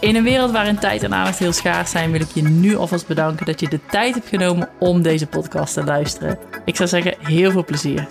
[0.00, 3.06] In een wereld waarin tijd en aandacht heel schaars zijn, wil ik je nu alvast
[3.06, 6.38] bedanken dat je de tijd hebt genomen om deze podcast te luisteren.
[6.64, 8.08] Ik zou zeggen, heel veel plezier.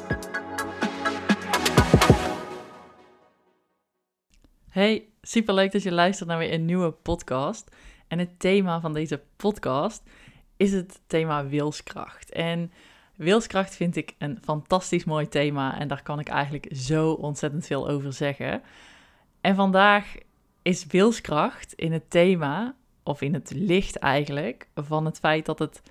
[4.70, 7.72] Hey, superleuk dat je luistert naar weer een nieuwe podcast.
[8.08, 10.04] En het thema van deze podcast
[10.58, 12.32] is het thema wilskracht.
[12.32, 12.72] En
[13.16, 17.90] wilskracht vind ik een fantastisch mooi thema en daar kan ik eigenlijk zo ontzettend veel
[17.90, 18.62] over zeggen.
[19.42, 20.16] En vandaag
[20.62, 25.82] is wilskracht in het thema, of in het licht eigenlijk, van het feit dat het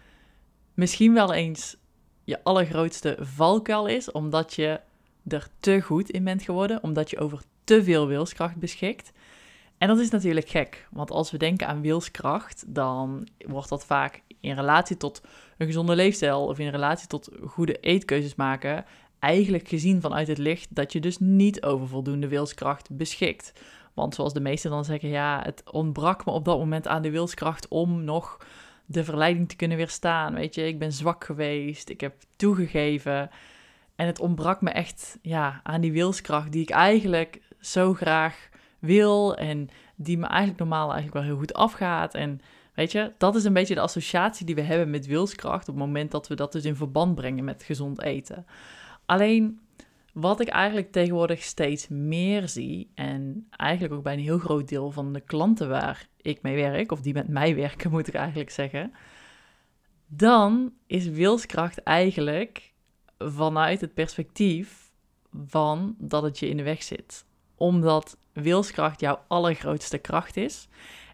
[0.74, 1.76] misschien wel eens
[2.24, 4.80] je allergrootste valkuil is, omdat je
[5.28, 9.12] er te goed in bent geworden, omdat je over te veel wilskracht beschikt.
[9.78, 14.22] En dat is natuurlijk gek, want als we denken aan wilskracht, dan wordt dat vaak
[14.40, 15.22] in relatie tot
[15.58, 18.84] een gezonde leefstijl of in relatie tot goede eetkeuzes maken,
[19.18, 23.52] eigenlijk gezien vanuit het licht dat je dus niet over voldoende wilskracht beschikt.
[23.98, 27.10] Want zoals de meesten dan zeggen, ja, het ontbrak me op dat moment aan de
[27.10, 28.38] wilskracht om nog
[28.86, 30.34] de verleiding te kunnen weerstaan.
[30.34, 33.30] Weet je, ik ben zwak geweest, ik heb toegegeven.
[33.96, 39.36] En het ontbrak me echt ja, aan die wilskracht die ik eigenlijk zo graag wil
[39.36, 42.14] en die me eigenlijk normaal eigenlijk wel heel goed afgaat.
[42.14, 42.40] En
[42.74, 45.84] weet je, dat is een beetje de associatie die we hebben met wilskracht op het
[45.84, 48.46] moment dat we dat dus in verband brengen met gezond eten.
[49.06, 49.60] Alleen
[50.20, 54.90] wat ik eigenlijk tegenwoordig steeds meer zie, en eigenlijk ook bij een heel groot deel
[54.90, 58.50] van de klanten waar ik mee werk, of die met mij werken, moet ik eigenlijk
[58.50, 58.92] zeggen,
[60.06, 62.72] dan is wilskracht eigenlijk
[63.18, 64.92] vanuit het perspectief
[65.46, 67.26] van dat het je in de weg zit.
[67.54, 70.68] Omdat wilskracht jouw allergrootste kracht is.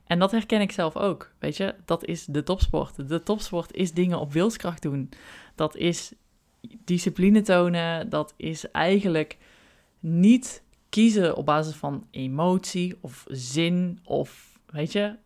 [0.07, 1.33] En dat herken ik zelf ook.
[1.39, 3.09] Weet je, dat is de topsport.
[3.09, 5.11] De topsport is dingen op wilskracht doen.
[5.55, 6.13] Dat is
[6.85, 9.37] discipline tonen, dat is eigenlijk
[10.01, 15.17] niet kiezen op basis van emotie of zin of weet je,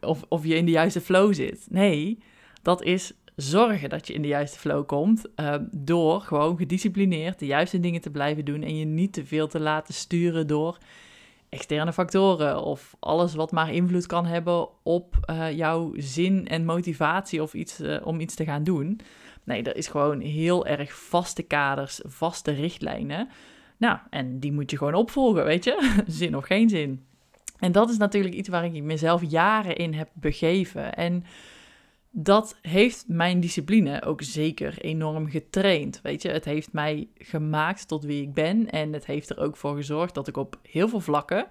[0.00, 1.66] of, of je in de juiste flow zit.
[1.70, 2.18] Nee,
[2.62, 7.46] dat is zorgen dat je in de juiste flow komt uh, door gewoon gedisciplineerd de
[7.46, 10.78] juiste dingen te blijven doen en je niet te veel te laten sturen door
[11.54, 17.42] externe factoren of alles wat maar invloed kan hebben op uh, jouw zin en motivatie
[17.42, 19.00] of iets uh, om iets te gaan doen.
[19.44, 23.28] Nee, er is gewoon heel erg vaste kaders, vaste richtlijnen.
[23.76, 25.94] Nou, en die moet je gewoon opvolgen, weet je?
[26.06, 27.06] zin of geen zin.
[27.58, 30.94] En dat is natuurlijk iets waar ik mezelf jaren in heb begeven.
[30.94, 31.24] En
[32.16, 36.00] dat heeft mijn discipline ook zeker enorm getraind.
[36.02, 38.70] Weet je, het heeft mij gemaakt tot wie ik ben.
[38.70, 41.46] En het heeft er ook voor gezorgd dat ik op heel veel vlakken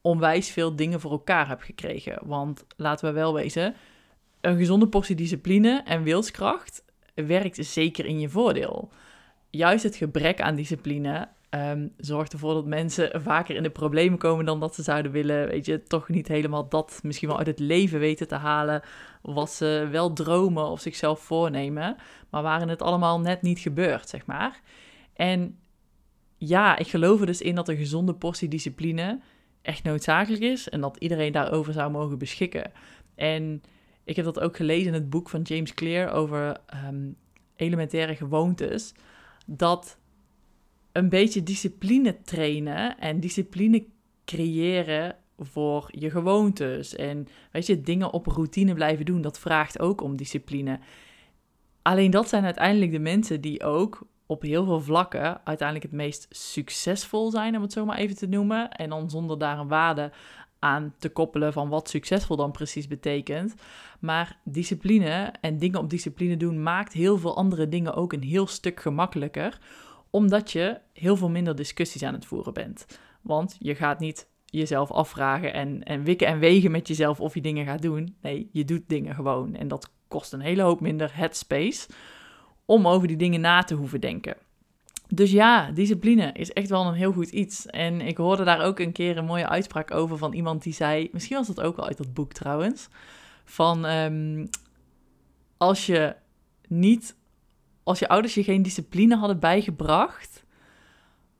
[0.00, 2.18] onwijs veel dingen voor elkaar heb gekregen.
[2.24, 3.74] Want laten we wel wezen,
[4.40, 6.84] een gezonde portie discipline en wilskracht
[7.14, 8.90] werkt zeker in je voordeel.
[9.50, 14.44] Juist het gebrek aan discipline um, zorgt ervoor dat mensen vaker in de problemen komen
[14.44, 15.48] dan dat ze zouden willen.
[15.48, 18.82] Weet je, toch niet helemaal dat misschien wel uit het leven weten te halen.
[19.22, 21.96] Wat ze wel dromen of zichzelf voornemen.
[22.30, 24.60] Maar waarin het allemaal net niet gebeurt, zeg maar.
[25.14, 25.58] En
[26.36, 29.20] ja, ik geloof er dus in dat een gezonde portie discipline
[29.62, 30.68] echt noodzakelijk is.
[30.68, 32.72] En dat iedereen daarover zou mogen beschikken.
[33.14, 33.62] En
[34.04, 36.56] ik heb dat ook gelezen in het boek van James Clear over
[36.86, 37.16] um,
[37.56, 38.94] elementaire gewoontes.
[39.46, 39.98] Dat
[40.92, 43.84] een beetje discipline trainen en discipline
[44.24, 46.94] creëren voor je gewoontes.
[46.94, 50.78] En weet je, dingen op routine blijven doen, dat vraagt ook om discipline.
[51.82, 56.26] Alleen dat zijn uiteindelijk de mensen die ook op heel veel vlakken uiteindelijk het meest
[56.30, 58.70] succesvol zijn, om het zo maar even te noemen.
[58.70, 60.12] En dan zonder daar een waarde
[60.58, 63.54] aan te koppelen van wat succesvol dan precies betekent.
[64.00, 68.46] Maar discipline en dingen op discipline doen maakt heel veel andere dingen ook een heel
[68.46, 69.58] stuk gemakkelijker,
[70.10, 72.86] omdat je heel veel minder discussies aan het voeren bent.
[73.20, 77.40] Want je gaat niet jezelf afvragen en, en wikken en wegen met jezelf of je
[77.40, 78.16] dingen gaat doen.
[78.20, 79.54] Nee, je doet dingen gewoon.
[79.54, 81.88] En dat kost een hele hoop minder headspace
[82.64, 84.36] om over die dingen na te hoeven denken.
[85.08, 87.66] Dus ja, discipline is echt wel een heel goed iets.
[87.66, 91.08] En ik hoorde daar ook een keer een mooie uitspraak over van iemand die zei,
[91.12, 92.88] misschien was dat ook wel uit dat boek trouwens,
[93.44, 94.48] van um,
[95.56, 96.16] als je
[96.68, 97.16] niet,
[97.82, 100.44] als je ouders je geen discipline hadden bijgebracht,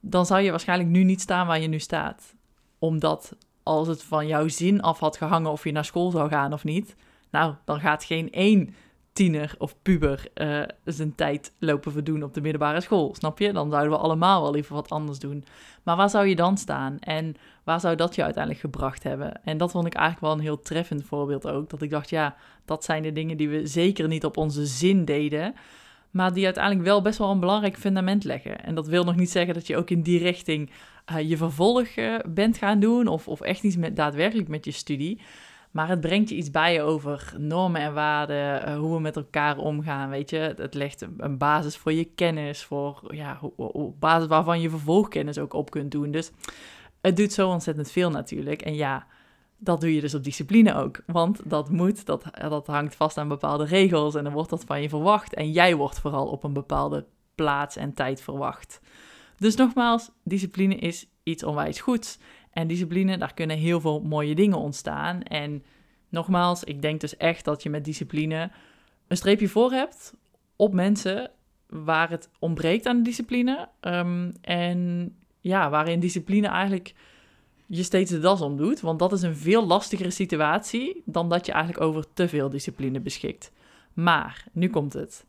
[0.01, 2.35] dan zou je waarschijnlijk nu niet staan waar je nu staat.
[2.79, 6.53] Omdat als het van jouw zin af had gehangen of je naar school zou gaan
[6.53, 6.97] of niet,
[7.31, 8.75] nou, dan gaat geen één
[9.13, 13.15] tiener of puber uh, zijn tijd lopen verdoen op de middelbare school.
[13.15, 13.53] Snap je?
[13.53, 15.45] Dan zouden we allemaal wel liever wat anders doen.
[15.83, 16.99] Maar waar zou je dan staan?
[16.99, 19.45] En waar zou dat je uiteindelijk gebracht hebben?
[19.45, 21.71] En dat vond ik eigenlijk wel een heel treffend voorbeeld ook.
[21.71, 25.05] Dat ik dacht, ja, dat zijn de dingen die we zeker niet op onze zin
[25.05, 25.55] deden.
[26.11, 28.65] Maar die uiteindelijk wel best wel een belangrijk fundament leggen.
[28.65, 30.71] En dat wil nog niet zeggen dat je ook in die richting
[31.13, 31.89] uh, je vervolg
[32.29, 33.07] bent gaan doen.
[33.07, 35.21] Of, of echt iets met, daadwerkelijk met je studie.
[35.71, 39.59] Maar het brengt je iets bij over normen en waarden, uh, hoe we met elkaar
[39.59, 40.55] omgaan, weet je.
[40.57, 45.53] Het legt een, basis voor je kennis, voor ja, op basis waarvan je vervolgkennis ook
[45.53, 46.11] op kunt doen.
[46.11, 46.31] Dus
[47.01, 48.63] het doet zo ontzettend veel natuurlijk.
[48.63, 49.07] En ja,
[49.61, 51.03] dat doe je dus op discipline ook.
[51.07, 54.83] Want dat moet, dat, dat hangt vast aan bepaalde regels en dan wordt dat van
[54.83, 55.35] je verwacht.
[55.35, 58.81] En jij wordt vooral op een bepaalde plaats en tijd verwacht.
[59.37, 62.19] Dus nogmaals, discipline is iets onwijs goeds.
[62.51, 65.23] En discipline, daar kunnen heel veel mooie dingen ontstaan.
[65.23, 65.65] En
[66.09, 68.51] nogmaals, ik denk dus echt dat je met discipline
[69.09, 70.15] een streepje voor hebt
[70.57, 71.31] op mensen
[71.67, 73.69] waar het ontbreekt aan discipline.
[73.81, 76.95] Um, en ja, waarin discipline eigenlijk
[77.73, 78.81] je steeds de das om doet.
[78.81, 83.01] Want dat is een veel lastigere situatie dan dat je eigenlijk over te veel discipline
[83.01, 83.53] beschikt.
[83.93, 85.25] Maar, nu komt het.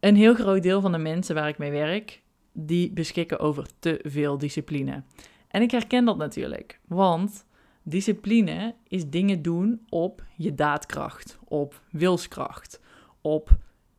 [0.00, 2.22] Een heel groot deel van de mensen waar ik mee werk,
[2.52, 5.02] die beschikken over te veel discipline.
[5.48, 7.44] En ik herken dat natuurlijk, want
[7.82, 12.80] discipline is dingen doen op je daadkracht, op wilskracht,
[13.20, 13.56] op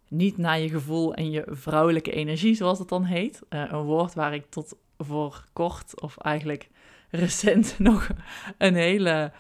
[0.07, 3.41] niet naar je gevoel en je vrouwelijke energie, zoals het dan heet.
[3.49, 6.69] Uh, een woord waar ik tot voor kort, of eigenlijk
[7.09, 8.09] recent, nog
[8.57, 9.31] een hele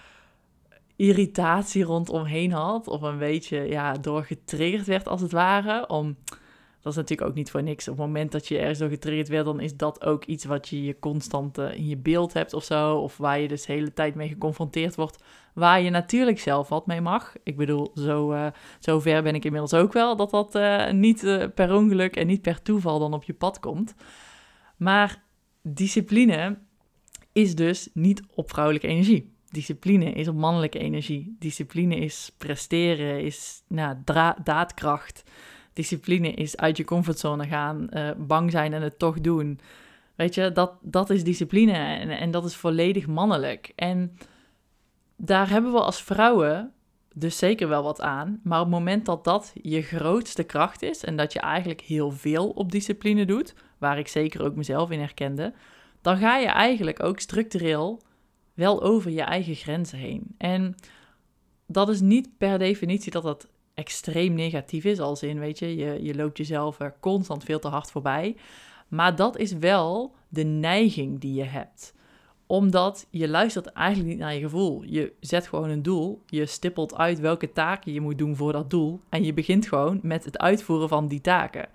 [0.95, 2.87] irritatie rondomheen had.
[2.87, 5.87] Of een beetje ja, doorgetriggerd werd, als het ware.
[5.87, 6.17] Om
[6.81, 7.87] dat is natuurlijk ook niet voor niks.
[7.87, 10.69] Op het moment dat je ergens door getriggerd werd, dan is dat ook iets wat
[10.69, 12.97] je je constant uh, in je beeld hebt of zo.
[12.97, 15.23] Of waar je dus de hele tijd mee geconfronteerd wordt.
[15.53, 17.33] Waar je natuurlijk zelf wat mee mag.
[17.43, 18.47] Ik bedoel, zo, uh,
[18.79, 20.15] zo ver ben ik inmiddels ook wel.
[20.15, 23.95] Dat dat uh, niet per ongeluk en niet per toeval dan op je pad komt.
[24.77, 25.23] Maar
[25.61, 26.57] discipline
[27.39, 29.33] is dus niet op vrouwelijke energie.
[29.49, 31.35] Discipline is op mannelijke energie.
[31.39, 33.97] Discipline is presteren, is nou,
[34.43, 35.23] daadkracht.
[35.73, 39.59] Discipline is uit je comfortzone gaan, uh, bang zijn en het toch doen.
[40.15, 43.71] Weet je, dat, dat is discipline en, en dat is volledig mannelijk.
[43.75, 44.17] En
[45.15, 46.73] daar hebben we als vrouwen
[47.13, 48.39] dus zeker wel wat aan.
[48.43, 52.11] Maar op het moment dat dat je grootste kracht is en dat je eigenlijk heel
[52.11, 55.53] veel op discipline doet, waar ik zeker ook mezelf in herkende,
[56.01, 58.01] dan ga je eigenlijk ook structureel
[58.53, 60.35] wel over je eigen grenzen heen.
[60.37, 60.75] En
[61.67, 66.03] dat is niet per definitie dat dat extreem negatief is, als in, weet je, je,
[66.03, 68.35] je loopt jezelf constant veel te hard voorbij.
[68.87, 71.93] Maar dat is wel de neiging die je hebt
[72.49, 74.83] omdat je luistert eigenlijk niet naar je gevoel.
[74.83, 76.21] Je zet gewoon een doel.
[76.25, 79.01] Je stippelt uit welke taken je moet doen voor dat doel.
[79.09, 81.69] En je begint gewoon met het uitvoeren van die taken.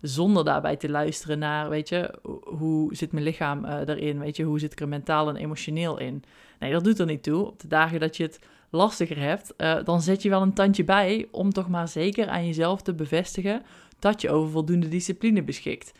[0.00, 4.18] Zonder daarbij te luisteren naar, weet je, hoe zit mijn lichaam uh, erin?
[4.18, 6.22] Weet je, hoe zit ik er mentaal en emotioneel in?
[6.58, 7.46] Nee, dat doet er niet toe.
[7.46, 8.38] Op de dagen dat je het
[8.70, 12.46] lastiger hebt, uh, dan zet je wel een tandje bij om toch maar zeker aan
[12.46, 13.62] jezelf te bevestigen
[13.98, 15.92] dat je over voldoende discipline beschikt.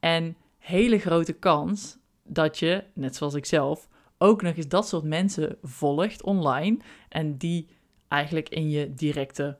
[0.00, 3.88] En hele grote kans dat je, net zoals ik zelf,
[4.18, 6.78] ook nog eens dat soort mensen volgt online
[7.08, 7.68] en die
[8.08, 9.58] eigenlijk in je directe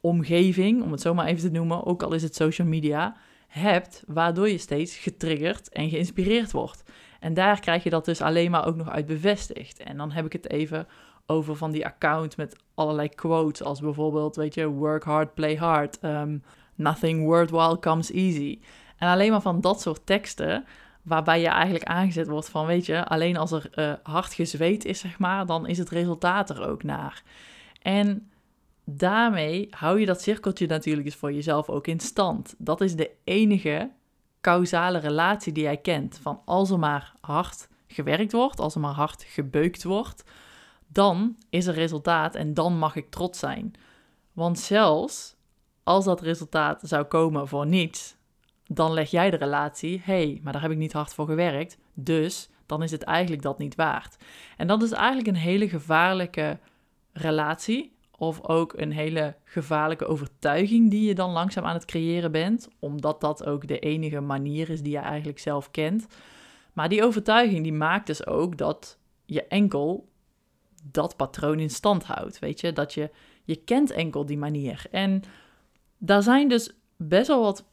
[0.00, 3.16] omgeving, om het zo maar even te noemen, ook al is het social media,
[3.58, 6.82] hebt, waardoor je steeds getriggerd en geïnspireerd wordt.
[7.20, 9.78] En daar krijg je dat dus alleen maar ook nog uit bevestigd.
[9.78, 10.86] En dan heb ik het even
[11.26, 15.98] over van die account met allerlei quotes, als bijvoorbeeld, weet je, work hard, play hard,
[16.02, 16.42] um,
[16.74, 18.58] nothing worthwhile comes easy.
[18.96, 20.64] En alleen maar van dat soort teksten,
[21.02, 24.98] waarbij je eigenlijk aangezet wordt van, weet je, alleen als er uh, hard gezweet is,
[24.98, 27.22] zeg maar, dan is het resultaat er ook naar.
[27.82, 28.30] En
[28.88, 32.54] daarmee hou je dat cirkeltje natuurlijk eens voor jezelf ook in stand.
[32.58, 33.90] Dat is de enige
[34.40, 36.18] causale relatie die jij kent.
[36.22, 40.24] Van als er maar hard gewerkt wordt, als er maar hard gebeukt wordt,
[40.86, 43.74] dan is er resultaat en dan mag ik trots zijn.
[44.32, 45.36] Want zelfs
[45.82, 48.16] als dat resultaat zou komen voor niets,
[48.66, 52.48] dan leg jij de relatie, hey, maar daar heb ik niet hard voor gewerkt, dus
[52.66, 54.16] dan is het eigenlijk dat niet waard.
[54.56, 56.58] En dat is eigenlijk een hele gevaarlijke
[57.12, 62.68] relatie, of ook een hele gevaarlijke overtuiging die je dan langzaam aan het creëren bent,
[62.78, 66.06] omdat dat ook de enige manier is die je eigenlijk zelf kent.
[66.72, 70.08] Maar die overtuiging die maakt dus ook dat je enkel
[70.90, 72.38] dat patroon in stand houdt.
[72.38, 73.10] Weet je, dat je,
[73.44, 74.86] je kent enkel die manier.
[74.90, 75.22] En
[75.98, 77.64] daar zijn dus best wel wat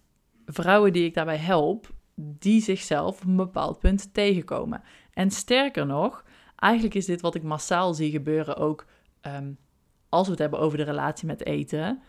[0.46, 4.84] vrouwen die ik daarbij help, die zichzelf op een bepaald punt tegenkomen.
[5.14, 6.24] En sterker nog,
[6.56, 8.86] eigenlijk is dit wat ik massaal zie gebeuren ook
[9.22, 9.58] um,
[10.14, 12.02] als we het hebben over de relatie met eten.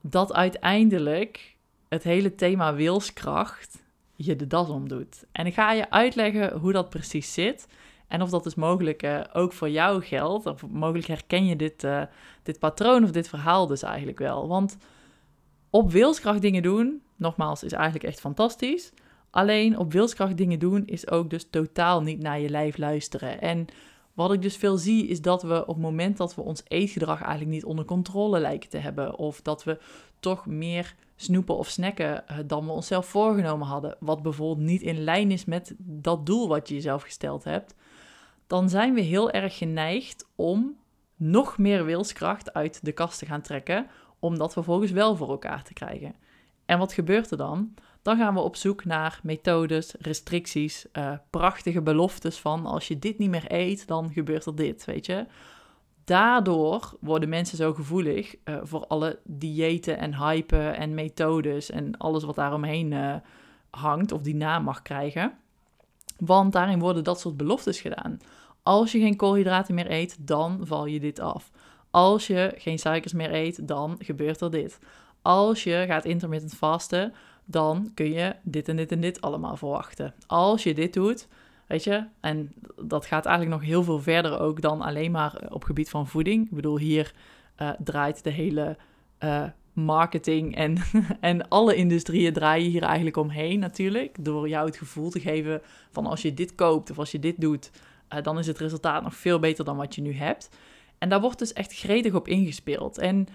[0.00, 1.56] dat uiteindelijk
[1.88, 3.82] het hele thema wilskracht
[4.16, 5.24] je de das omdoet.
[5.32, 7.68] En ik ga je uitleggen hoe dat precies zit.
[8.08, 10.46] En of dat dus mogelijk uh, ook voor jou geldt.
[10.46, 12.02] Of mogelijk herken je dit, uh,
[12.42, 14.48] dit patroon of dit verhaal dus eigenlijk wel.
[14.48, 14.76] Want
[15.70, 18.92] op wilskracht dingen doen, nogmaals, is eigenlijk echt fantastisch.
[19.30, 23.40] Alleen op wilskracht dingen doen is ook dus totaal niet naar je lijf luisteren.
[23.40, 23.66] En
[24.14, 27.20] wat ik dus veel zie is dat we op het moment dat we ons eetgedrag
[27.20, 29.18] eigenlijk niet onder controle lijken te hebben.
[29.18, 29.78] Of dat we
[30.20, 33.96] toch meer snoepen of snacken eh, dan we onszelf voorgenomen hadden.
[34.00, 37.74] Wat bijvoorbeeld niet in lijn is met dat doel wat je jezelf gesteld hebt.
[38.46, 40.76] Dan zijn we heel erg geneigd om
[41.16, 43.86] nog meer wilskracht uit de kast te gaan trekken.
[44.18, 46.14] Om dat vervolgens wel voor elkaar te krijgen.
[46.64, 47.74] En wat gebeurt er dan?
[48.04, 53.18] Dan gaan we op zoek naar methodes, restricties, uh, prachtige beloftes van als je dit
[53.18, 55.26] niet meer eet, dan gebeurt er dit, weet je.
[56.04, 62.24] Daardoor worden mensen zo gevoelig uh, voor alle diëten en hypen en methodes en alles
[62.24, 63.14] wat daaromheen uh,
[63.70, 65.32] hangt of die naam mag krijgen.
[66.18, 68.18] Want daarin worden dat soort beloftes gedaan.
[68.62, 71.50] Als je geen koolhydraten meer eet, dan val je dit af.
[71.90, 74.78] Als je geen suikers meer eet, dan gebeurt er dit.
[75.22, 77.12] Als je gaat intermittent vasten,
[77.44, 80.14] dan kun je dit en dit en dit allemaal verwachten.
[80.26, 81.28] Als je dit doet,
[81.66, 85.64] weet je, en dat gaat eigenlijk nog heel veel verder ook dan alleen maar op
[85.64, 86.44] gebied van voeding.
[86.44, 87.12] Ik bedoel, hier
[87.62, 88.76] uh, draait de hele
[89.20, 90.76] uh, marketing en,
[91.20, 94.24] en alle industrieën draaien hier eigenlijk omheen natuurlijk.
[94.24, 97.40] Door jou het gevoel te geven van als je dit koopt of als je dit
[97.40, 97.70] doet,
[98.22, 100.48] dan is het resultaat nog veel beter dan wat je nu hebt.
[100.98, 102.98] En daar wordt dus echt gretig op ingespeeld.
[102.98, 103.26] En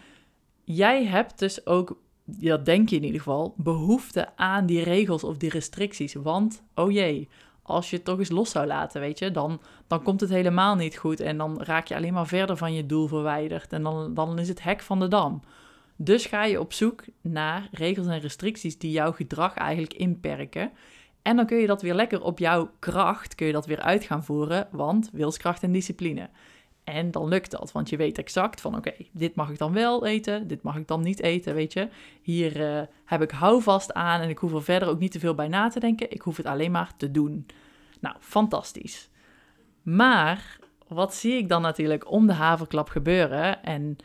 [0.64, 1.98] jij hebt dus ook
[2.38, 6.14] dat denk je in ieder geval, behoefte aan die regels of die restricties.
[6.14, 7.30] Want, oh jee,
[7.62, 10.76] als je het toch eens los zou laten, weet je, dan, dan komt het helemaal
[10.76, 11.20] niet goed.
[11.20, 13.74] En dan raak je alleen maar verder van je doel verwijderd.
[13.74, 15.42] En dan, dan is het hek van de dam.
[15.96, 20.72] Dus ga je op zoek naar regels en restricties die jouw gedrag eigenlijk inperken.
[21.22, 24.04] En dan kun je dat weer lekker op jouw kracht, kun je dat weer uit
[24.04, 26.30] gaan voeren, want wilskracht en discipline.
[26.94, 30.06] En dan lukt dat, want je weet exact van oké, dit mag ik dan wel
[30.06, 31.88] eten, dit mag ik dan niet eten, weet je.
[32.22, 35.36] Hier uh, heb ik houvast aan en ik hoef er verder ook niet te veel
[35.36, 36.12] bij na te denken.
[36.12, 37.46] Ik hoef het alleen maar te doen.
[38.00, 39.10] Nou, fantastisch.
[39.82, 43.64] Maar wat zie ik dan natuurlijk om de haverklap gebeuren?
[43.64, 43.98] En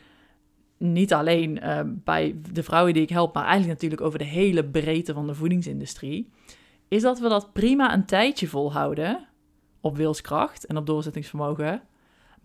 [0.77, 4.65] niet alleen uh, bij de vrouwen die ik help, maar eigenlijk natuurlijk over de hele
[4.65, 6.29] breedte van de voedingsindustrie.
[6.87, 9.27] Is dat we dat prima een tijdje volhouden
[9.81, 11.81] op wilskracht en op doorzettingsvermogen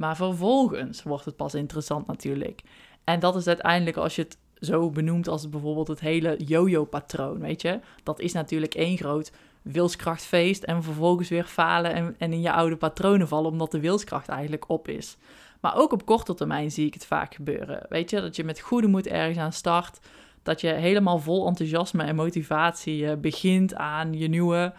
[0.00, 2.62] maar vervolgens wordt het pas interessant natuurlijk.
[3.04, 7.62] En dat is uiteindelijk als je het zo benoemt als bijvoorbeeld het hele yo-yo-patroon, weet
[7.62, 7.80] je.
[8.02, 12.76] Dat is natuurlijk één groot wilskrachtfeest en vervolgens weer falen en, en in je oude
[12.76, 15.16] patronen vallen omdat de wilskracht eigenlijk op is.
[15.61, 17.87] Maar ook op korte termijn zie ik het vaak gebeuren.
[17.88, 19.99] Weet je, dat je met goede moed ergens aan start.
[20.42, 24.73] Dat je helemaal vol enthousiasme en motivatie uh, begint aan je nieuwe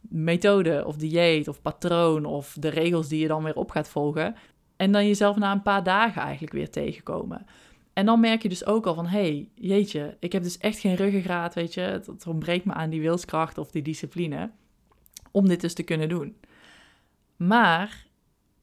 [0.00, 4.34] methode of dieet of patroon of de regels die je dan weer op gaat volgen.
[4.80, 7.46] En dan jezelf na een paar dagen eigenlijk weer tegenkomen.
[7.92, 10.78] En dan merk je dus ook al van, hé, hey, jeetje, ik heb dus echt
[10.78, 11.80] geen ruggengraat, weet je.
[11.80, 14.50] Het, ontbreekt me aan die wilskracht of die discipline
[15.30, 16.36] om dit dus te kunnen doen.
[17.36, 18.06] Maar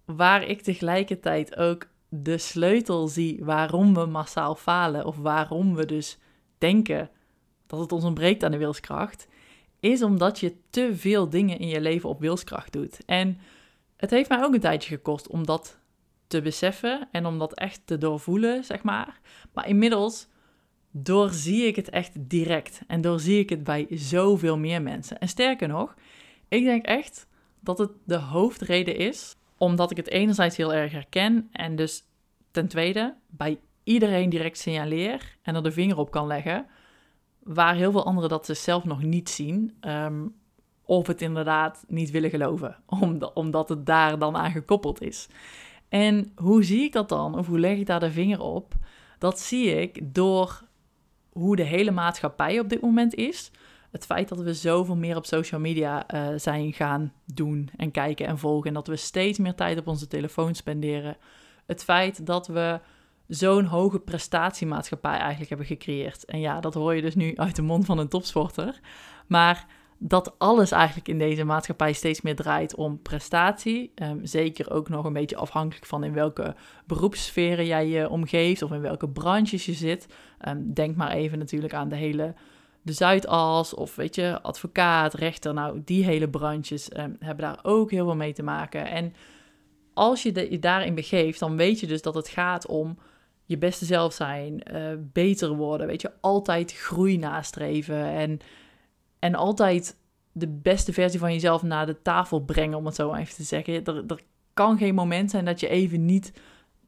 [0.05, 6.17] waar ik tegelijkertijd ook de sleutel zie waarom we massaal falen of waarom we dus
[6.57, 7.09] denken
[7.67, 9.27] dat het ons ontbreekt aan de wilskracht,
[9.79, 13.05] is omdat je te veel dingen in je leven op wilskracht doet.
[13.05, 13.37] En
[13.95, 15.79] het heeft mij ook een tijdje gekost om dat
[16.27, 19.19] te beseffen en om dat echt te doorvoelen, zeg maar.
[19.53, 20.27] Maar inmiddels
[20.91, 25.19] doorzie ik het echt direct en doorzie ik het bij zoveel meer mensen.
[25.19, 25.95] En sterker nog,
[26.47, 27.27] ik denk echt
[27.59, 32.03] dat het de hoofdreden is omdat ik het enerzijds heel erg herken en dus
[32.51, 36.65] ten tweede bij iedereen direct signaleer en er de vinger op kan leggen,
[37.43, 39.77] waar heel veel anderen dat ze zelf nog niet zien.
[39.81, 40.35] Um,
[40.87, 42.75] of het inderdaad niet willen geloven,
[43.33, 45.27] omdat het daar dan aan gekoppeld is.
[45.89, 47.37] En hoe zie ik dat dan?
[47.37, 48.73] Of hoe leg ik daar de vinger op?
[49.17, 50.63] Dat zie ik door
[51.31, 53.51] hoe de hele maatschappij op dit moment is.
[53.91, 58.27] Het feit dat we zoveel meer op social media uh, zijn gaan doen en kijken
[58.27, 58.67] en volgen.
[58.67, 61.17] En dat we steeds meer tijd op onze telefoon spenderen.
[61.65, 62.79] Het feit dat we
[63.27, 66.25] zo'n hoge prestatiemaatschappij eigenlijk hebben gecreëerd.
[66.25, 68.79] En ja, dat hoor je dus nu uit de mond van een topsporter.
[69.27, 69.65] Maar
[69.99, 73.91] dat alles eigenlijk in deze maatschappij steeds meer draait om prestatie.
[73.95, 78.71] Um, zeker ook nog een beetje afhankelijk van in welke beroepssferen jij je omgeeft of
[78.71, 80.07] in welke branches je zit.
[80.47, 82.33] Um, denk maar even natuurlijk aan de hele
[82.81, 85.53] de Zuidas of weet je, advocaat, rechter.
[85.53, 88.87] Nou, die hele branches um, hebben daar ook heel veel mee te maken.
[88.87, 89.13] En
[89.93, 92.97] als je je daarin begeeft, dan weet je dus dat het gaat om
[93.45, 98.39] je beste zelf zijn, eh, beter worden, weet je, altijd groei nastreven en,
[99.19, 99.97] en altijd
[100.31, 103.83] de beste versie van jezelf naar de tafel brengen, om het zo even te zeggen.
[103.83, 104.21] Er, er
[104.53, 106.33] kan geen moment zijn dat je even niet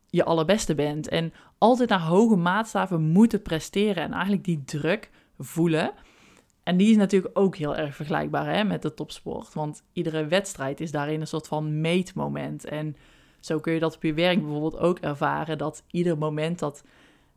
[0.10, 1.08] je allerbeste bent.
[1.08, 5.92] En altijd naar hoge maatstaven moeten presteren en eigenlijk die druk voelen.
[6.64, 9.54] En die is natuurlijk ook heel erg vergelijkbaar hè, met de topsport.
[9.54, 12.66] Want iedere wedstrijd is daarin een soort van meetmoment.
[12.66, 12.96] En
[13.40, 15.58] zo kun je dat op je werk bijvoorbeeld ook ervaren.
[15.58, 16.84] Dat ieder moment dat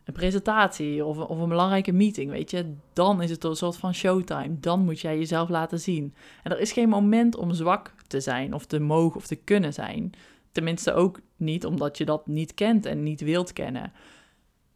[0.04, 3.94] een presentatie of, of een belangrijke meeting, weet je, dan is het een soort van
[3.94, 4.60] showtime.
[4.60, 6.14] Dan moet jij jezelf laten zien.
[6.42, 9.72] En er is geen moment om zwak te zijn of te mogen of te kunnen
[9.72, 10.12] zijn.
[10.52, 13.92] Tenminste ook niet omdat je dat niet kent en niet wilt kennen.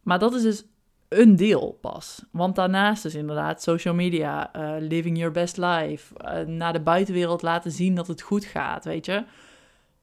[0.01, 0.65] Maar dat is dus
[1.07, 2.23] een deel pas.
[2.31, 7.41] Want daarnaast is inderdaad social media, uh, living your best life, uh, naar de buitenwereld
[7.41, 9.23] laten zien dat het goed gaat, weet je.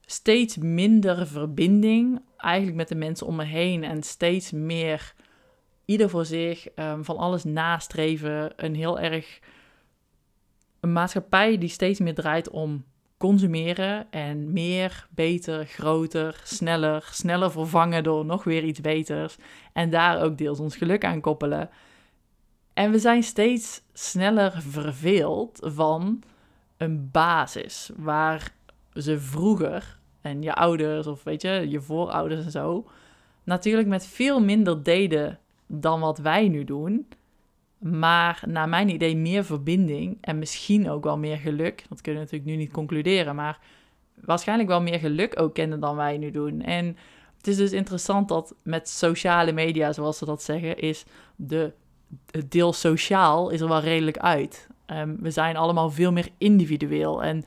[0.07, 5.15] Steeds minder verbinding eigenlijk met de mensen om me heen en steeds meer
[5.85, 8.53] ieder voor zich um, van alles nastreven.
[8.57, 9.41] Een heel erg
[10.81, 12.85] een maatschappij die steeds meer draait om
[13.17, 19.37] consumeren en meer, beter, groter, sneller, sneller vervangen door nog weer iets beters
[19.73, 21.71] en daar ook deels ons geluk aan koppelen.
[22.75, 26.23] En we zijn steeds sneller verveeld van
[26.77, 28.53] een basis waar
[28.97, 32.87] ze vroeger en je ouders of weet je, je voorouders en zo
[33.45, 37.09] natuurlijk met veel minder deden dan wat wij nu doen.
[37.79, 41.85] Maar naar mijn idee meer verbinding en misschien ook wel meer geluk.
[41.89, 43.59] Dat kunnen we natuurlijk nu niet concluderen, maar
[44.15, 46.63] waarschijnlijk wel meer geluk ook kennen dan wij nu doen.
[46.63, 46.97] En
[47.37, 51.05] het is dus interessant dat met sociale media, zoals ze dat zeggen, is
[51.37, 51.73] de,
[52.31, 54.69] het deel sociaal is er wel redelijk uit.
[54.87, 57.45] Um, we zijn allemaal veel meer individueel en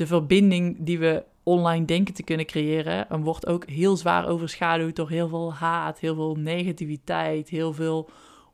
[0.00, 4.96] de verbinding die we online denken te kunnen creëren, en wordt ook heel zwaar overschaduwd
[4.96, 8.10] door heel veel haat, heel veel negativiteit, heel veel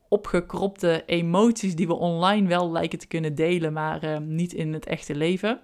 [0.08, 4.86] opgekropte emoties die we online wel lijken te kunnen delen, maar uh, niet in het
[4.86, 5.60] echte leven.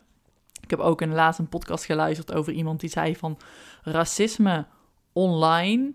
[0.61, 3.39] Ik heb ook een laatst een podcast geluisterd over iemand die zei van
[3.83, 4.67] racisme
[5.13, 5.93] online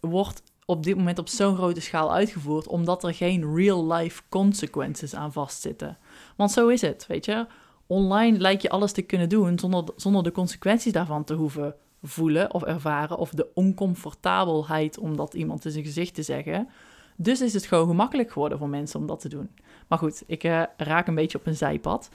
[0.00, 5.32] wordt op dit moment op zo'n grote schaal uitgevoerd, omdat er geen real-life consequences aan
[5.32, 5.98] vastzitten.
[6.36, 7.46] Want zo is het, weet je.
[7.86, 12.54] Online lijkt je alles te kunnen doen zonder, zonder de consequenties daarvan te hoeven voelen
[12.54, 16.68] of ervaren, of de oncomfortabelheid om dat iemand in zijn gezicht te zeggen.
[17.16, 19.50] Dus is het gewoon gemakkelijk geworden voor mensen om dat te doen.
[19.88, 22.08] Maar goed, ik uh, raak een beetje op een zijpad.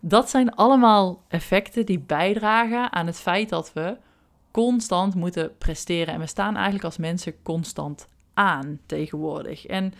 [0.00, 3.96] Dat zijn allemaal effecten die bijdragen aan het feit dat we
[4.50, 6.14] constant moeten presteren.
[6.14, 9.66] En we staan eigenlijk als mensen constant aan tegenwoordig.
[9.66, 9.94] En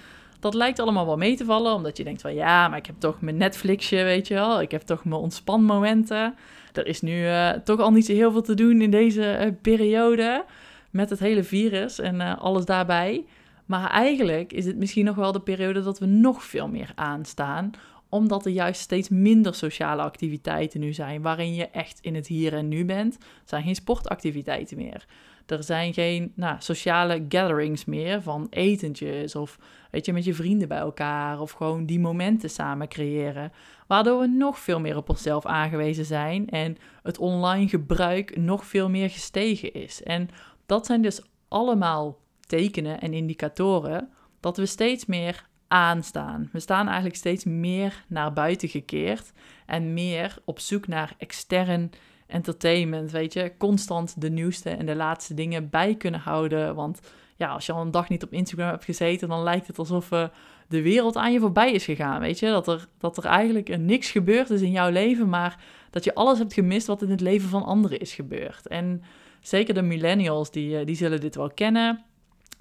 [0.45, 2.95] dat lijkt allemaal wel mee te vallen, omdat je denkt van ja, maar ik heb
[2.99, 4.61] toch mijn Netflixje, weet je wel.
[4.61, 6.35] Ik heb toch mijn ontspanmomenten.
[6.73, 9.53] Er is nu uh, toch al niet zo heel veel te doen in deze uh,
[9.63, 10.45] periode
[10.91, 13.25] met het hele virus en uh, alles daarbij.
[13.67, 17.71] Maar eigenlijk is het misschien nog wel de periode dat we nog veel meer aanstaan,
[18.09, 22.55] omdat er juist steeds minder sociale activiteiten nu zijn, waarin je echt in het hier
[22.55, 23.15] en nu bent.
[23.15, 25.07] Er zijn geen sportactiviteiten meer.
[25.47, 29.59] Er zijn geen nou, sociale gatherings meer van etentjes of
[29.91, 33.53] weet je, met je vrienden bij elkaar of gewoon die momenten samen creëren.
[33.87, 38.91] Waardoor we nog veel meer op onszelf aangewezen zijn en het online gebruik nog veel
[38.91, 40.03] meer gestegen is.
[40.03, 40.29] En
[40.67, 46.49] dat zijn dus allemaal tekenen en indicatoren dat we steeds meer aanstaan.
[46.53, 49.33] We staan eigenlijk steeds meer naar buiten gekeerd
[49.67, 51.91] en meer op zoek naar extern
[52.27, 56.75] entertainment, weet je, constant de nieuwste en de laatste dingen bij kunnen houden.
[56.75, 57.01] Want
[57.37, 60.11] ja, als je al een dag niet op Instagram hebt gezeten, dan lijkt het alsof
[60.11, 60.25] uh,
[60.69, 62.47] de wereld aan je voorbij is gegaan, weet je.
[62.47, 66.39] Dat er, dat er eigenlijk niks gebeurd is in jouw leven, maar dat je alles
[66.39, 68.67] hebt gemist wat in het leven van anderen is gebeurd.
[68.67, 69.03] En
[69.41, 72.05] zeker de millennials, die, eh, die zullen dit wel kennen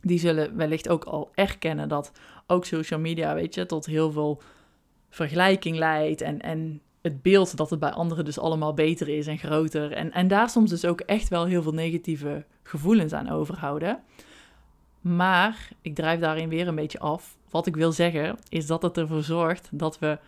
[0.04, 2.12] die zullen wellicht ook al erkennen dat
[2.48, 4.42] ook social media, weet je, tot heel veel
[5.10, 6.22] vergelijking leidt.
[6.22, 9.92] En, en het beeld dat het bij anderen dus allemaal beter is en groter.
[9.92, 14.04] En, en daar soms dus ook echt wel heel veel negatieve gevoelens aan overhouden.
[15.02, 17.38] Maar ik drijf daarin weer een beetje af.
[17.50, 20.20] Wat ik wil zeggen is dat het ervoor zorgt dat we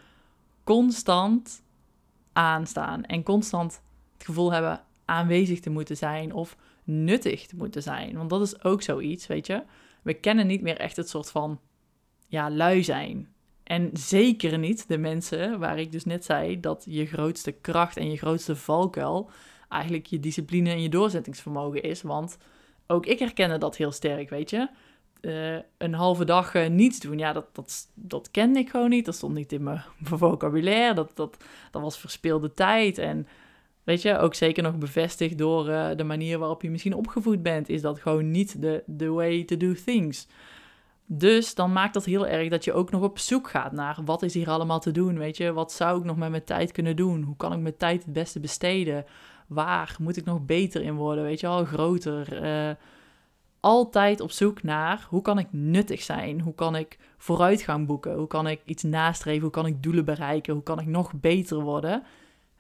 [0.64, 1.64] constant
[2.34, 3.82] aanstaan en constant
[4.14, 8.18] het gevoel hebben aanwezig te moeten zijn of nuttig te moeten zijn.
[8.18, 9.64] Want dat is ook zoiets, weet je.
[10.02, 11.60] We kennen niet meer echt het soort van,
[12.28, 13.35] ja, lui zijn.
[13.66, 18.12] En zeker niet de mensen waar ik dus net zei dat je grootste kracht en
[18.12, 19.30] je grootste valkuil
[19.70, 22.02] eigenlijk je discipline en je doorzettingsvermogen is.
[22.02, 22.38] Want
[22.88, 24.70] ook ik herkende dat heel sterk, weet je.
[25.22, 29.06] Uh, een halve dag uh, niets doen, ja, dat, dat, dat kende ik gewoon niet.
[29.06, 30.94] Dat stond niet in mijn vocabulaire.
[30.94, 32.98] Dat, dat, dat was verspeelde tijd.
[32.98, 33.28] En
[33.86, 37.70] Weet je, ook zeker nog bevestigd door uh, de manier waarop je misschien opgevoed bent,
[37.70, 40.28] is dat gewoon niet de the way to do things.
[41.06, 44.24] Dus dan maakt dat heel erg dat je ook nog op zoek gaat naar wat
[44.24, 45.54] is hier allemaal te doen, weet je?
[45.54, 47.24] Wat zou ik nog met mijn tijd kunnen doen?
[47.24, 49.06] Hoe kan ik mijn tijd het beste besteden?
[49.48, 52.44] Waar moet ik nog beter in worden, weet je al groter?
[52.44, 52.76] Uh,
[53.60, 56.42] altijd op zoek naar hoe kan ik nuttig zijn?
[56.42, 58.16] Hoe kan ik vooruitgang boeken?
[58.16, 59.42] Hoe kan ik iets nastreven?
[59.42, 60.54] Hoe kan ik doelen bereiken?
[60.54, 62.04] Hoe kan ik nog beter worden?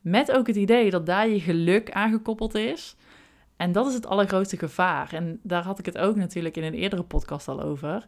[0.01, 2.95] Met ook het idee dat daar je geluk aangekoppeld is.
[3.58, 5.13] En dat is het allergrootste gevaar.
[5.13, 8.08] En daar had ik het ook natuurlijk in een eerdere podcast al over.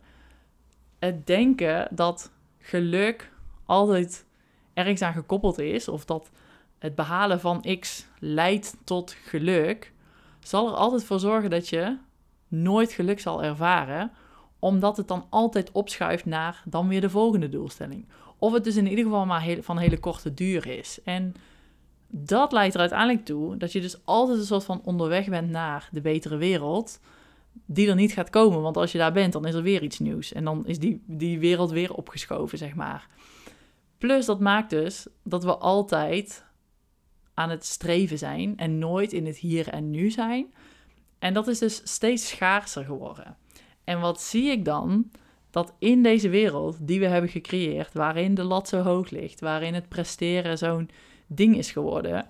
[1.00, 3.32] Het denken dat geluk
[3.66, 4.26] altijd
[4.74, 6.30] ergens aan gekoppeld is, of dat
[6.80, 9.94] het behalen van X leidt tot geluk,
[10.40, 11.98] zal er altijd voor zorgen dat je
[12.48, 14.12] nooit geluk zal ervaren,
[14.60, 18.06] omdat het dan altijd opschuift naar dan weer de volgende doelstelling.
[18.38, 21.00] Of het dus in ieder geval maar van hele korte duur is.
[21.04, 21.36] En
[22.08, 25.90] dat leidt er uiteindelijk toe dat je dus altijd een soort van onderweg bent naar
[25.92, 27.00] de betere wereld,
[27.66, 28.62] die er niet gaat komen.
[28.62, 30.34] Want als je daar bent, dan is er weer iets nieuws.
[30.34, 33.08] En dan is die, die wereld weer opgeschoven, zeg maar.
[33.98, 36.46] Plus dat maakt dus dat we altijd
[37.34, 40.54] aan het streven zijn en nooit in het hier en nu zijn.
[41.20, 43.38] En dat is dus steeds schaarser geworden.
[43.84, 45.12] En wat zie ik dan?
[45.50, 49.74] Dat in deze wereld die we hebben gecreëerd, waarin de lat zo hoog ligt, waarin
[49.74, 50.90] het presteren zo'n
[51.28, 52.30] ding is geworden,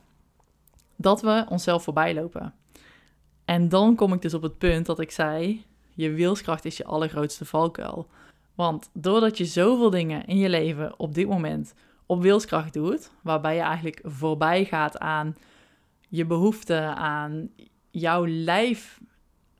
[0.96, 2.54] dat we onszelf voorbij lopen.
[3.48, 6.86] En dan kom ik dus op het punt dat ik zei: je wilskracht is je
[6.86, 8.08] allergrootste valkuil.
[8.56, 11.74] Want doordat je zoveel dingen in je leven op dit moment
[12.06, 15.36] op wilskracht doet, waarbij je eigenlijk voorbij gaat aan
[16.10, 17.50] je behoefte aan
[17.92, 19.00] jouw lijf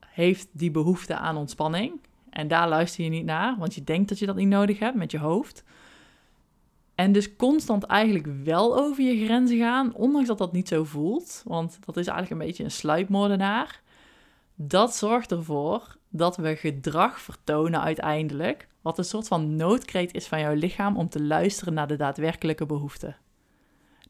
[0.06, 2.02] heeft die behoefte aan ontspanning.
[2.30, 4.96] En daar luister je niet naar, want je denkt dat je dat niet nodig hebt
[4.98, 5.64] met je hoofd.
[6.98, 11.42] En dus constant eigenlijk wel over je grenzen gaan, ondanks dat dat niet zo voelt.
[11.46, 13.82] Want dat is eigenlijk een beetje een sluipmoordenaar.
[14.56, 20.40] Dat zorgt ervoor dat we gedrag vertonen uiteindelijk, wat een soort van noodkreet is van
[20.40, 23.18] jouw lichaam om te luisteren naar de daadwerkelijke behoeften.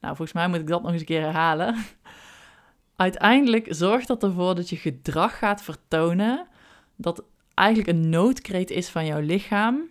[0.01, 1.75] Nou, volgens mij moet ik dat nog eens een keer herhalen.
[2.95, 6.47] Uiteindelijk zorgt dat ervoor dat je gedrag gaat vertonen
[6.95, 7.23] dat
[7.53, 9.89] eigenlijk een noodkreet is van jouw lichaam,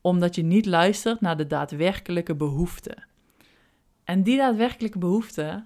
[0.00, 2.96] omdat je niet luistert naar de daadwerkelijke behoefte.
[4.04, 5.64] En die daadwerkelijke behoefte,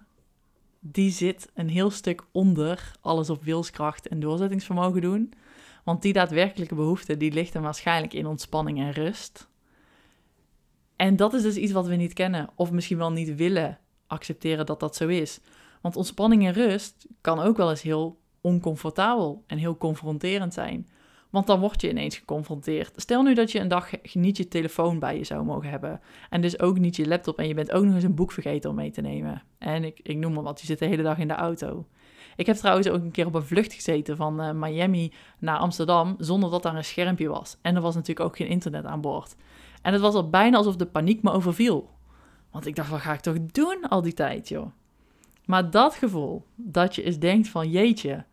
[0.81, 5.33] die zit een heel stuk onder alles op wilskracht en doorzettingsvermogen doen.
[5.85, 9.49] Want die daadwerkelijke behoefte, die ligt dan waarschijnlijk in ontspanning en rust.
[10.97, 14.67] En dat is dus iets wat we niet kennen, of misschien wel niet willen accepteren
[14.67, 15.41] dat dat zo is.
[15.81, 20.89] Want ontspanning en rust kan ook wel eens heel oncomfortabel en heel confronterend zijn.
[21.35, 22.93] Want dan word je ineens geconfronteerd.
[22.97, 26.01] Stel nu dat je een dag niet je telefoon bij je zou mogen hebben.
[26.31, 27.39] En dus ook niet je laptop.
[27.39, 29.43] En je bent ook nog eens een boek vergeten om mee te nemen.
[29.59, 31.87] En ik, ik noem maar wat, je zit de hele dag in de auto.
[32.37, 36.15] Ik heb trouwens ook een keer op een vlucht gezeten van uh, Miami naar Amsterdam.
[36.19, 37.57] zonder dat daar een schermpje was.
[37.63, 39.37] En er was natuurlijk ook geen internet aan boord.
[39.83, 41.91] En het was al bijna alsof de paniek me overviel.
[42.51, 44.67] Want ik dacht, wat ga ik toch doen al die tijd, joh?
[45.45, 48.25] Maar dat gevoel, dat je eens denkt van jeetje,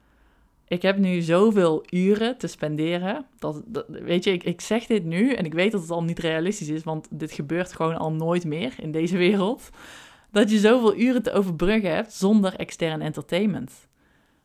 [0.71, 3.25] ik heb nu zoveel uren te spenderen.
[3.39, 6.19] Dat, weet je, ik, ik zeg dit nu en ik weet dat het al niet
[6.19, 9.69] realistisch is, want dit gebeurt gewoon al nooit meer in deze wereld.
[10.31, 13.87] Dat je zoveel uren te overbruggen hebt zonder extern entertainment.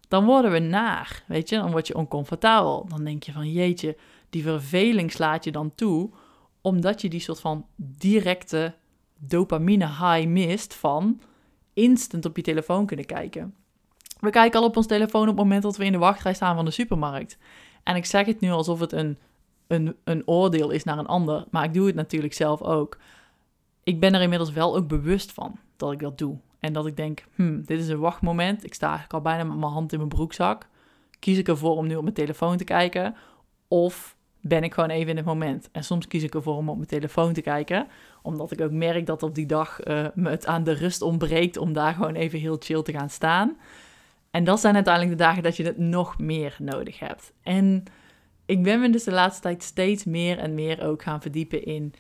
[0.09, 2.87] Dan worden we naar, weet je, dan word je oncomfortabel.
[2.89, 3.97] Dan denk je van jeetje,
[4.31, 6.11] die verveling slaat je dan toe,
[6.61, 8.75] omdat je die soort van directe
[9.19, 11.21] dopamine high mist van
[11.73, 13.55] instant op je telefoon kunnen kijken.
[14.19, 16.55] We kijken al op ons telefoon op het moment dat we in de wachtrij staan
[16.55, 17.39] van de supermarkt.
[17.83, 19.19] En ik zeg het nu alsof het een,
[19.67, 22.99] een, een oordeel is naar een ander, maar ik doe het natuurlijk zelf ook.
[23.83, 26.37] Ik ben er inmiddels wel ook bewust van dat ik dat doe.
[26.61, 28.65] En dat ik denk, hmm, dit is een wachtmoment.
[28.65, 30.67] Ik sta eigenlijk al bijna met mijn hand in mijn broekzak.
[31.19, 33.15] Kies ik ervoor om nu op mijn telefoon te kijken?
[33.69, 35.69] Of ben ik gewoon even in het moment.
[35.73, 37.87] En soms kies ik ervoor om op mijn telefoon te kijken,
[38.23, 41.57] omdat ik ook merk dat op die dag uh, me het aan de rust ontbreekt
[41.57, 43.57] om daar gewoon even heel chill te gaan staan.
[44.37, 47.33] En dat zijn uiteindelijk de dagen dat je het nog meer nodig hebt.
[47.43, 47.85] En
[48.47, 51.95] ik ben me dus de laatste tijd steeds meer en meer ook gaan verdiepen in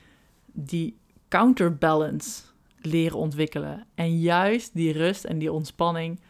[0.47, 2.43] die counterbalance
[2.81, 3.87] leren ontwikkelen.
[3.95, 6.21] En juist die rust en die ontspanning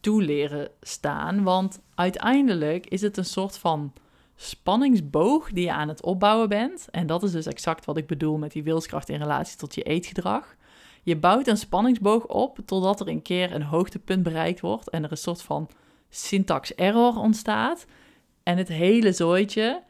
[0.00, 1.42] toeleren staan.
[1.42, 3.92] Want uiteindelijk is het een soort van
[4.34, 6.88] spanningsboog die je aan het opbouwen bent.
[6.90, 9.82] En dat is dus exact wat ik bedoel met die wilskracht in relatie tot je
[9.82, 10.56] eetgedrag.
[11.02, 15.10] Je bouwt een spanningsboog op totdat er een keer een hoogtepunt bereikt wordt en er
[15.10, 15.68] een soort van
[16.08, 17.86] syntax error ontstaat.
[18.42, 19.82] En het hele zooitje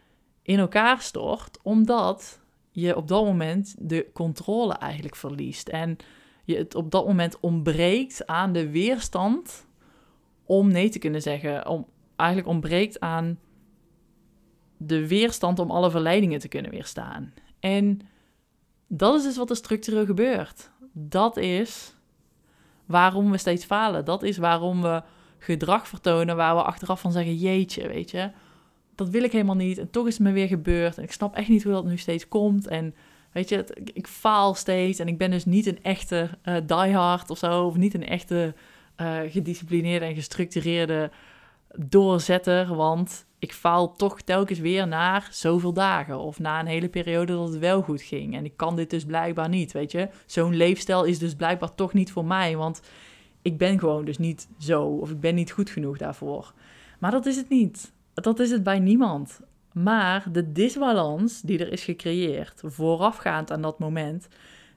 [0.42, 5.68] in elkaar stort, omdat je op dat moment de controle eigenlijk verliest.
[5.68, 5.96] En
[6.44, 9.66] je het op dat moment ontbreekt aan de weerstand
[10.44, 11.68] om nee te kunnen zeggen.
[11.68, 13.38] Om, eigenlijk ontbreekt aan
[14.77, 17.33] de weerstand om alle verleidingen te kunnen weerstaan.
[17.61, 18.01] En
[18.87, 20.72] dat is dus wat er structureel gebeurt.
[20.93, 21.95] Dat is
[22.87, 24.05] waarom we steeds falen.
[24.05, 25.03] Dat is waarom we
[25.39, 28.31] gedrag vertonen waar we achteraf van zeggen: jeetje, weet je,
[28.95, 29.79] dat wil ik helemaal niet.
[29.79, 30.99] En toch is het me weer gebeurd.
[30.99, 32.67] En ik snap echt niet hoe dat nu steeds komt.
[32.67, 32.95] En
[33.33, 34.99] weet je, ik faal steeds.
[34.99, 37.67] En ik ben dus niet een echte uh, diehard of zo.
[37.67, 38.55] Of niet een echte
[38.97, 41.11] uh, gedisciplineerde en gestructureerde
[41.77, 42.75] doorzetter.
[42.75, 46.19] Want ik faal toch telkens weer na zoveel dagen.
[46.19, 48.37] Of na een hele periode dat het wel goed ging.
[48.37, 50.09] En ik kan dit dus blijkbaar niet, weet je.
[50.27, 52.57] Zo'n leefstijl is dus blijkbaar toch niet voor mij.
[52.57, 52.81] Want
[53.43, 54.83] ik ben gewoon dus niet zo.
[54.83, 56.53] Of ik ben niet goed genoeg daarvoor.
[56.99, 57.93] Maar dat is het niet.
[58.15, 59.41] Dat is het bij niemand.
[59.73, 64.29] Maar de disbalans die er is gecreëerd voorafgaand aan dat moment,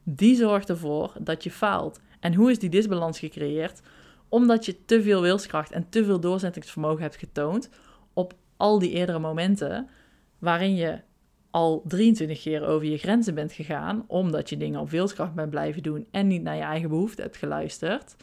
[0.03, 1.99] die zorgt ervoor dat je faalt.
[2.19, 3.81] En hoe is die disbalans gecreëerd?
[4.29, 7.69] Omdat je te veel wilskracht en te veel doorzettingsvermogen hebt getoond
[8.13, 9.89] op al die eerdere momenten
[10.39, 10.99] waarin je
[11.55, 15.83] al 23 keer over je grenzen bent gegaan, omdat je dingen op wilskracht bent blijven
[15.83, 18.15] doen en niet naar je eigen behoeften hebt geluisterd.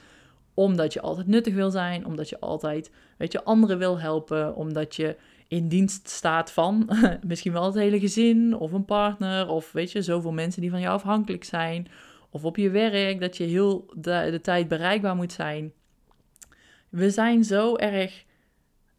[0.54, 4.96] Omdat je altijd nuttig wil zijn, omdat je altijd, weet je, anderen wil helpen, omdat
[4.96, 5.16] je
[5.48, 6.90] in dienst staat van
[7.26, 10.80] misschien wel het hele gezin of een partner of weet je, zoveel mensen die van
[10.80, 11.88] jou afhankelijk zijn.
[12.30, 15.72] Of op je werk, dat je heel de tijd bereikbaar moet zijn.
[16.88, 18.24] We zijn zo erg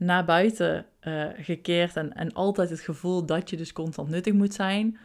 [0.06, 4.54] naar buiten uh, gekeerd en, en altijd het gevoel dat je dus constant nuttig moet
[4.54, 4.98] zijn.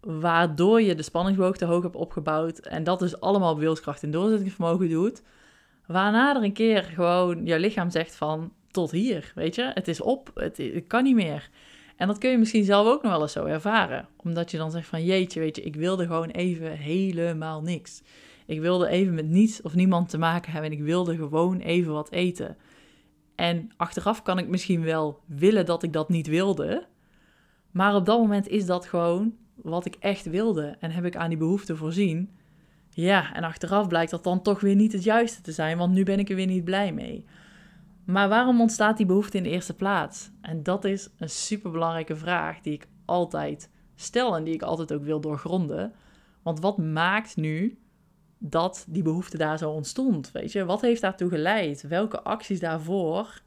[0.00, 2.58] Waardoor je de spanningsboog te hoog hebt opgebouwd.
[2.58, 5.22] En dat dus allemaal wilskracht en doorzettingsvermogen doet.
[5.86, 9.70] Waarna er een keer gewoon jouw lichaam zegt van tot hier, weet je.
[9.74, 11.50] Het is op, het, het kan niet meer.
[11.96, 14.08] En dat kun je misschien zelf ook nog wel eens zo ervaren.
[14.16, 18.02] Omdat je dan zegt van jeetje, weet je, ik wilde gewoon even helemaal niks.
[18.46, 21.92] Ik wilde even met niets of niemand te maken hebben en ik wilde gewoon even
[21.92, 22.56] wat eten.
[23.34, 26.86] En achteraf kan ik misschien wel willen dat ik dat niet wilde.
[27.70, 30.76] Maar op dat moment is dat gewoon wat ik echt wilde.
[30.80, 32.30] En heb ik aan die behoefte voorzien.
[32.90, 36.02] Ja, en achteraf blijkt dat dan toch weer niet het juiste te zijn, want nu
[36.02, 37.24] ben ik er weer niet blij mee.
[38.04, 40.30] Maar waarom ontstaat die behoefte in de eerste plaats?
[40.40, 45.04] En dat is een superbelangrijke vraag die ik altijd stel en die ik altijd ook
[45.04, 45.92] wil doorgronden.
[46.42, 47.78] Want wat maakt nu
[48.46, 50.32] dat die behoefte daar zo ontstond?
[50.32, 51.82] Weet je, wat heeft daartoe geleid?
[51.88, 53.40] Welke acties daarvoor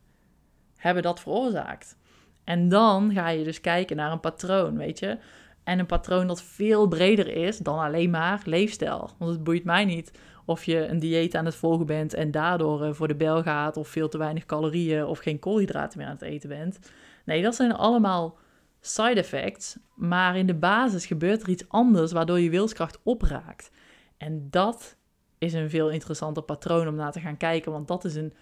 [0.76, 1.98] hebben dat veroorzaakt?
[2.44, 5.18] En dan ga je dus kijken naar een patroon, weet je.
[5.64, 9.10] En een patroon dat veel breder is dan alleen maar leefstijl.
[9.18, 10.12] Want het boeit mij niet
[10.46, 13.78] of je een dieet aan het volgen bent en daardoor eh, voor de bel gaat,
[13.78, 16.80] of veel te weinig calorieën of geen koolhydraten meer aan het eten bent.
[17.26, 18.38] Nee, dat zijn allemaal
[18.82, 19.78] side effects.
[19.96, 23.72] Maar in de basis gebeurt er iets anders waardoor je wilskracht opraakt.
[24.18, 24.98] En dat
[25.38, 28.34] is een veel interessanter patroon om naar te gaan kijken, want dat is een,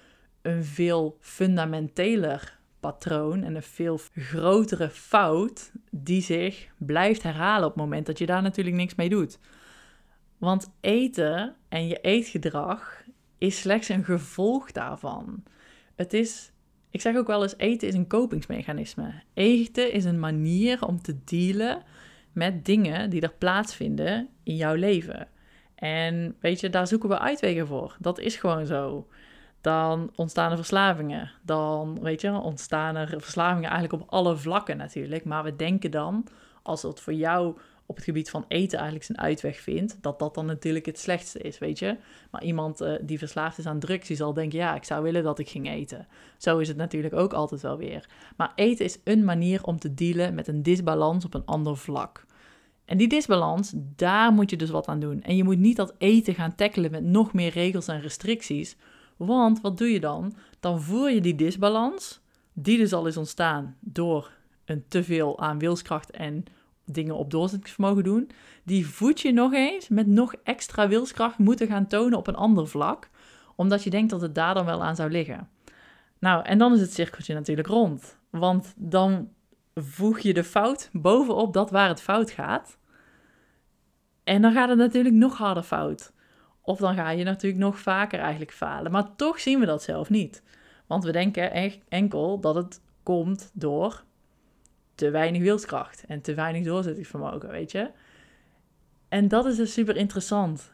[0.42, 7.84] een veel fundamenteler patroon en een veel grotere fout die zich blijft herhalen op het
[7.84, 9.40] moment dat je daar natuurlijk niks mee doet.
[10.38, 13.04] Want eten en je eetgedrag
[13.38, 15.44] is slechts een gevolg daarvan.
[15.96, 16.52] Het is,
[16.90, 19.24] ik zeg ook wel eens, eten is een kopingsmechanisme.
[19.34, 21.84] Eten is een manier om te dealen
[22.32, 25.28] met dingen die er plaatsvinden in jouw leven.
[25.86, 27.96] En weet je, daar zoeken we uitwegen voor.
[28.00, 29.08] Dat is gewoon zo.
[29.62, 31.32] Dan ontstaan er verslavingen.
[31.42, 35.26] Dan, weet je, ontstaan er verslavingen eigenlijk op alle vlakken natuurlijk.
[35.26, 36.28] Maar we denken dan,
[36.62, 40.34] als het voor jou op het gebied van eten eigenlijk zijn uitweg vindt, dat dat
[40.34, 41.98] dan natuurlijk het slechtste is, weet je.
[42.32, 45.24] Maar iemand uh, die verslaafd is aan drugs, die zal denken, ja, ik zou willen
[45.24, 46.08] dat ik ging eten.
[46.38, 48.10] Zo is het natuurlijk ook altijd wel weer.
[48.38, 52.25] Maar eten is een manier om te dealen met een disbalans op een ander vlak.
[52.86, 55.22] En die disbalans, daar moet je dus wat aan doen.
[55.22, 58.76] En je moet niet dat eten gaan tackelen met nog meer regels en restricties.
[59.18, 60.34] Want wat doe je dan?
[60.60, 62.20] Dan voer je die disbalans,
[62.54, 64.32] die dus al is ontstaan door
[64.66, 66.46] een teveel aan wilskracht en
[66.86, 68.30] dingen op doorzettingsvermogen doen,
[68.64, 72.68] die voed je nog eens met nog extra wilskracht moeten gaan tonen op een ander
[72.68, 73.10] vlak,
[73.56, 75.50] omdat je denkt dat het daar dan wel aan zou liggen.
[76.20, 79.30] Nou, en dan is het cirkeltje natuurlijk rond, want dan
[79.82, 82.78] voeg je de fout bovenop dat waar het fout gaat.
[84.24, 86.14] En dan gaat het natuurlijk nog harder fout.
[86.62, 88.92] Of dan ga je natuurlijk nog vaker eigenlijk falen.
[88.92, 90.44] Maar toch zien we dat zelf niet.
[90.88, 94.04] Want we denken echt enkel dat het komt door
[94.96, 97.92] te weinig wilskracht en te weinig doorzettingsvermogen, weet je.
[99.10, 100.72] En dat is dus super interessant.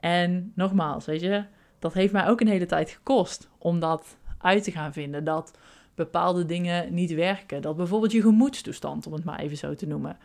[0.00, 1.44] En nogmaals, weet je,
[1.78, 5.24] dat heeft mij ook een hele tijd gekost om dat uit te gaan vinden.
[5.24, 5.58] Dat
[5.96, 7.62] bepaalde dingen niet werken.
[7.62, 10.18] Dat bijvoorbeeld je gemoedstoestand, om het maar even zo te noemen.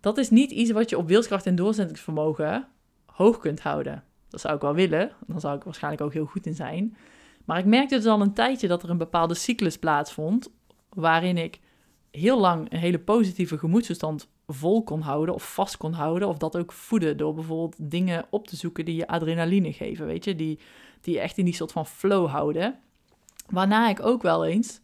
[0.00, 2.66] Dat is niet iets wat je op wilskracht en doorzettingsvermogen
[3.06, 4.04] hoog kunt houden.
[4.28, 6.96] Dat zou ik wel willen, dan zou ik waarschijnlijk ook heel goed in zijn.
[7.44, 10.50] Maar ik merkte dus al een tijdje dat er een bepaalde cyclus plaatsvond,
[10.88, 11.60] waarin ik
[12.10, 16.28] heel lang een hele positieve gemoedstoestand vol kon houden of vast kon houden.
[16.28, 20.24] Of dat ook voeden door bijvoorbeeld dingen op te zoeken die je adrenaline geven, weet
[20.24, 20.34] je.
[20.34, 20.58] Die,
[21.00, 22.78] die echt in die soort van flow houden.
[23.50, 24.80] Waarna ik ook wel eens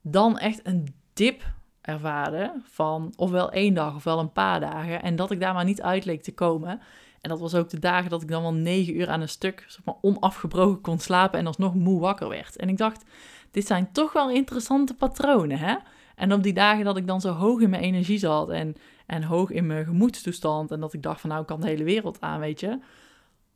[0.00, 1.42] dan echt een dip
[1.80, 5.02] ervaren van ofwel één dag ofwel een paar dagen.
[5.02, 6.80] En dat ik daar maar niet uit leek te komen.
[7.20, 9.64] En dat was ook de dagen dat ik dan wel negen uur aan een stuk
[9.68, 12.56] zeg maar, onafgebroken kon slapen en alsnog moe wakker werd.
[12.56, 13.04] En ik dacht,
[13.50, 15.74] dit zijn toch wel interessante patronen, hè?
[16.16, 18.74] En op die dagen dat ik dan zo hoog in mijn energie zat en,
[19.06, 21.84] en hoog in mijn gemoedstoestand en dat ik dacht van nou, ik kan de hele
[21.84, 22.78] wereld aan, weet je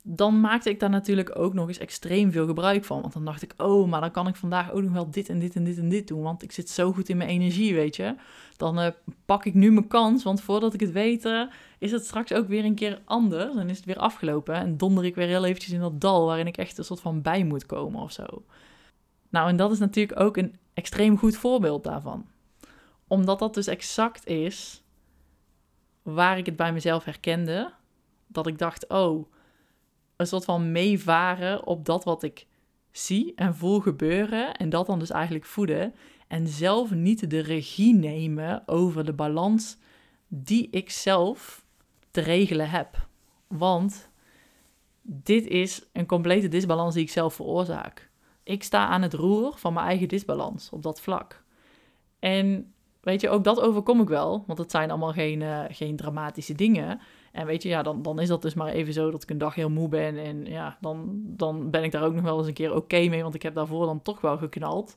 [0.03, 3.01] dan maakte ik daar natuurlijk ook nog eens extreem veel gebruik van.
[3.01, 5.39] Want dan dacht ik, oh, maar dan kan ik vandaag ook nog wel dit en
[5.39, 6.21] dit en dit en dit doen.
[6.21, 8.15] Want ik zit zo goed in mijn energie, weet je.
[8.57, 8.87] Dan uh,
[9.25, 11.43] pak ik nu mijn kans, want voordat ik het weet, uh,
[11.79, 13.55] is het straks ook weer een keer anders.
[13.55, 14.55] En is het weer afgelopen.
[14.55, 17.21] En donder ik weer heel eventjes in dat dal waarin ik echt een soort van
[17.21, 18.25] bij moet komen of zo.
[19.29, 22.25] Nou, en dat is natuurlijk ook een extreem goed voorbeeld daarvan.
[23.07, 24.83] Omdat dat dus exact is
[26.01, 27.73] waar ik het bij mezelf herkende.
[28.27, 29.25] Dat ik dacht, oh
[30.21, 32.47] een soort van meevaren op dat wat ik
[32.91, 34.53] zie en voel gebeuren.
[34.53, 35.93] En dat dan dus eigenlijk voeden.
[36.27, 39.77] En zelf niet de regie nemen over de balans
[40.27, 41.65] die ik zelf
[42.11, 43.07] te regelen heb.
[43.47, 44.09] Want
[45.01, 48.09] dit is een complete disbalans die ik zelf veroorzaak.
[48.43, 51.43] Ik sta aan het roer van mijn eigen disbalans op dat vlak.
[52.19, 55.95] En weet je, ook dat overkom ik wel, want het zijn allemaal geen, uh, geen
[55.95, 56.99] dramatische dingen.
[57.31, 59.37] En weet je, ja, dan, dan is dat dus maar even zo dat ik een
[59.37, 60.17] dag heel moe ben.
[60.17, 63.21] En ja, dan, dan ben ik daar ook nog wel eens een keer oké mee,
[63.21, 64.95] want ik heb daarvoor dan toch wel geknald.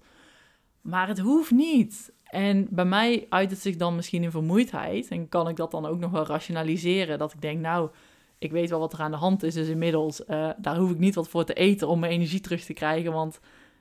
[0.81, 2.13] Maar het hoeft niet.
[2.25, 5.09] En bij mij uit het zich dan misschien in vermoeidheid.
[5.09, 7.19] En kan ik dat dan ook nog wel rationaliseren.
[7.19, 7.91] Dat ik denk, nou,
[8.39, 9.55] ik weet wel wat er aan de hand is.
[9.55, 12.65] Dus inmiddels, uh, daar hoef ik niet wat voor te eten om mijn energie terug
[12.65, 13.13] te krijgen.
[13.13, 13.41] Want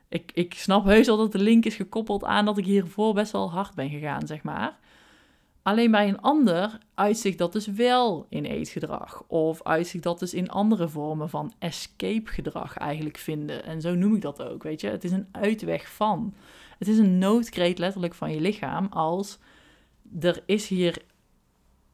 [0.10, 3.32] ik, ik snap heus wel dat de link is gekoppeld aan dat ik hiervoor best
[3.32, 4.80] wel hard ben gegaan, zeg maar.
[5.64, 9.24] Alleen bij een ander uitzicht dat dus wel in eetgedrag.
[9.28, 13.64] Of uitzicht dat dus in andere vormen van escape gedrag eigenlijk vinden.
[13.64, 14.88] En zo noem ik dat ook, weet je.
[14.88, 16.34] Het is een uitweg van.
[16.80, 19.40] Het is een noodkreet letterlijk van je lichaam als
[20.20, 21.02] er is hier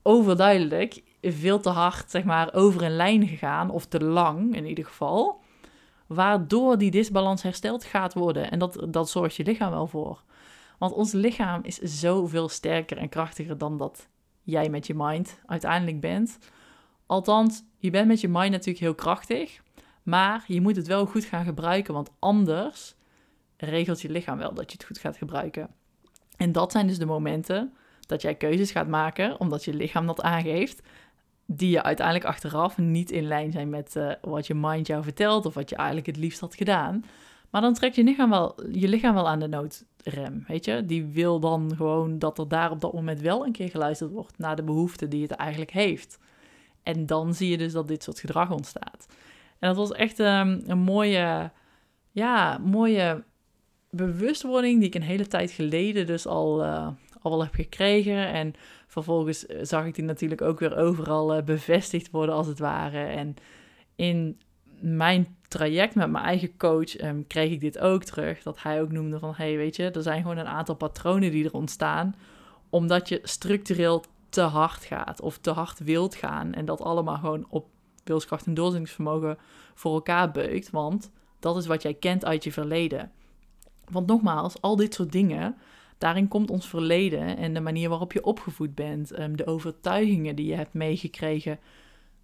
[0.02, 3.70] overduidelijk veel te hard, zeg maar, over een lijn gegaan.
[3.70, 5.42] Of te lang in ieder geval.
[6.08, 8.52] Waardoor die disbalans hersteld gaat worden.
[8.52, 10.24] En dat, dat zorgt je lichaam wel voor.
[10.80, 14.08] Want ons lichaam is zoveel sterker en krachtiger dan dat
[14.44, 16.38] jij met je mind uiteindelijk bent.
[17.06, 19.62] Althans, je bent met je mind natuurlijk heel krachtig,
[20.04, 22.96] maar je moet het wel goed gaan gebruiken, want anders
[23.58, 25.70] regelt je lichaam wel dat je het goed gaat gebruiken.
[26.38, 30.22] En dat zijn dus de momenten dat jij keuzes gaat maken, omdat je lichaam dat
[30.22, 30.82] aangeeft,
[31.46, 35.46] die je uiteindelijk achteraf niet in lijn zijn met uh, wat je mind jou vertelt
[35.46, 37.06] of wat je eigenlijk het liefst had gedaan.
[37.50, 40.86] Maar dan trekt je lichaam wel, je lichaam wel aan de noodrem, weet je.
[40.86, 44.38] Die wil dan gewoon dat er daar op dat moment wel een keer geluisterd wordt
[44.38, 46.20] naar de behoeften die het eigenlijk heeft.
[46.84, 49.06] En dan zie je dus dat dit soort gedrag ontstaat.
[49.60, 51.52] En dat was echt um, een mooie,
[52.12, 53.24] ja, mooie
[53.90, 56.88] bewustwording die ik een hele tijd geleden dus al, uh,
[57.22, 58.28] al wel heb gekregen.
[58.28, 58.54] En
[58.88, 63.04] vervolgens eh, zag ik die natuurlijk ook weer overal uh, bevestigd worden als het ware.
[63.04, 63.36] En
[63.96, 64.40] in
[64.82, 68.44] mijn traject met mijn eigen coach um, kreeg ik dit ook terug.
[68.44, 71.46] Dat hij ook noemde van, hey, weet je, er zijn gewoon een aantal patronen die
[71.46, 72.16] er ontstaan.
[72.70, 76.54] Omdat je structureel te hard gaat of te hard wilt gaan.
[76.54, 77.68] En dat allemaal gewoon op
[78.04, 79.38] wilskracht en doorzettingsvermogen
[79.74, 80.70] voor elkaar beukt.
[80.70, 83.12] Want dat is wat jij kent uit je verleden.
[83.90, 85.56] Want nogmaals, al dit soort dingen,
[85.98, 90.46] daarin komt ons verleden en de manier waarop je opgevoed bent, um, de overtuigingen die
[90.46, 91.60] je hebt meegekregen.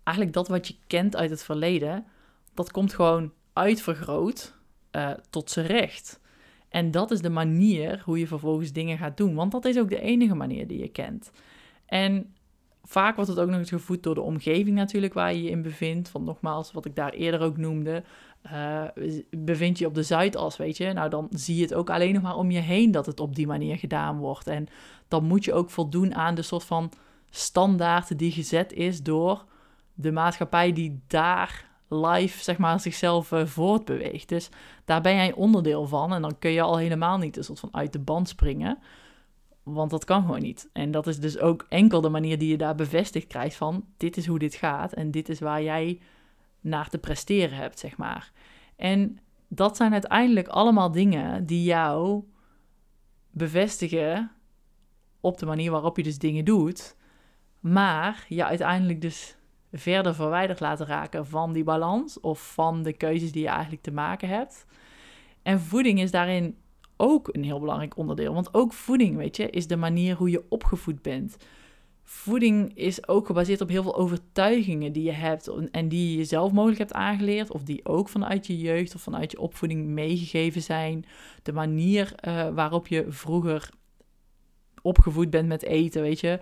[0.04, 2.06] Eigenlijk dat wat je kent uit het verleden,
[2.56, 4.58] dat komt gewoon uitvergroot
[4.91, 6.20] uh, tot zijn recht.
[6.70, 9.36] En dat is de manier hoe je vervolgens dingen gaat doen.
[9.36, 11.32] Want dat is ook de enige manier die je kent.
[11.86, 12.34] En
[12.84, 15.62] vaak wordt het ook nog eens gevoed door de omgeving natuurlijk waar je je in
[15.62, 16.12] bevindt.
[16.12, 18.04] Want nogmaals, wat ik daar eerder ook noemde,
[18.46, 18.84] uh,
[19.30, 20.93] bevind je op de Zuidas, weet je.
[20.93, 23.36] Nou, dan zie je het ook alleen nog maar om je heen dat het op
[23.36, 24.47] die manier gedaan wordt.
[24.47, 24.68] En
[25.08, 26.91] dan moet je ook voldoen aan de soort van
[27.30, 29.45] standaard die gezet is door
[29.93, 34.30] de maatschappij die daar live zeg maar, zichzelf uh, voortbeweegt.
[34.30, 34.50] Dus
[34.86, 36.14] daar ben jij onderdeel van.
[36.14, 38.78] En dan kun je al helemaal niet een soort van uit de band springen.
[39.64, 40.70] Want dat kan gewoon niet.
[40.74, 43.86] En dat is dus ook enkel de manier die je daar bevestigd krijgt van...
[43.98, 46.00] dit is hoe dit gaat en dit is waar jij
[46.62, 48.32] naar te presteren hebt, zeg maar.
[48.76, 52.24] En dat zijn uiteindelijk allemaal dingen die jou
[53.32, 54.32] bevestigen
[55.20, 56.96] op de manier waarop je dus dingen doet...
[57.60, 59.38] maar je uiteindelijk dus
[59.80, 63.91] verder verwijderd laten raken van die balans of van de keuzes die je eigenlijk te
[63.91, 64.65] maken hebt.
[65.43, 66.57] En voeding is daarin
[66.97, 68.34] ook een heel belangrijk onderdeel.
[68.34, 71.38] Want ook voeding, weet je, is de manier hoe je opgevoed bent.
[72.03, 76.51] Voeding is ook gebaseerd op heel veel overtuigingen die je hebt en die je jezelf
[76.51, 81.05] mogelijk hebt aangeleerd, of die ook vanuit je jeugd of vanuit je opvoeding meegegeven zijn.
[81.43, 83.69] De manier uh, waarop je vroeger
[84.82, 86.39] opgevoed bent met eten, weet je.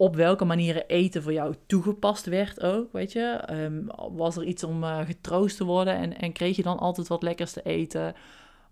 [0.00, 3.20] Op welke manieren eten voor jou toegepast werd ook, weet je.
[3.20, 3.82] Ehm,
[4.16, 7.22] was er iets om uh, getroost te worden en, en kreeg je dan altijd wat
[7.22, 8.14] lekkers te eten?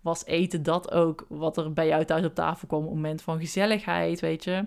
[0.01, 3.39] Was eten dat ook wat er bij jou thuis op tafel kwam het moment van
[3.39, 4.65] gezelligheid, weet je?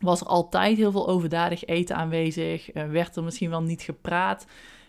[0.00, 2.74] Was er altijd heel veel overdadig eten aanwezig?
[2.74, 4.46] Uh, werd er misschien wel niet gepraat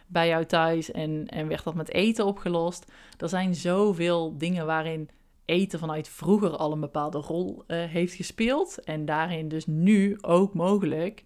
[0.08, 2.92] bij jou thuis en, en werd dat met eten opgelost?
[3.18, 5.10] Er zijn zoveel dingen waarin
[5.48, 8.84] eten vanuit vroeger al een bepaalde rol uh, heeft gespeeld.
[8.84, 11.24] En daarin dus nu ook mogelijk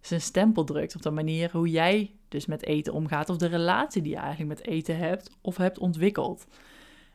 [0.00, 3.28] zijn stempel drukt op de manier hoe jij dus met eten omgaat.
[3.28, 6.46] Of de relatie die je eigenlijk met eten hebt of hebt ontwikkeld.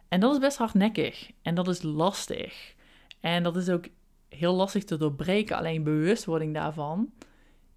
[0.08, 2.76] En dat is best hardnekkig en dat is lastig.
[3.20, 3.86] En dat is ook
[4.30, 5.58] heel lastig te doorbreken.
[5.58, 7.10] Alleen bewustwording daarvan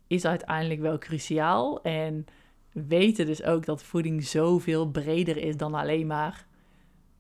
[0.07, 1.83] is uiteindelijk wel cruciaal.
[1.83, 2.27] En
[2.73, 6.47] weten dus ook dat voeding zoveel breder is dan alleen maar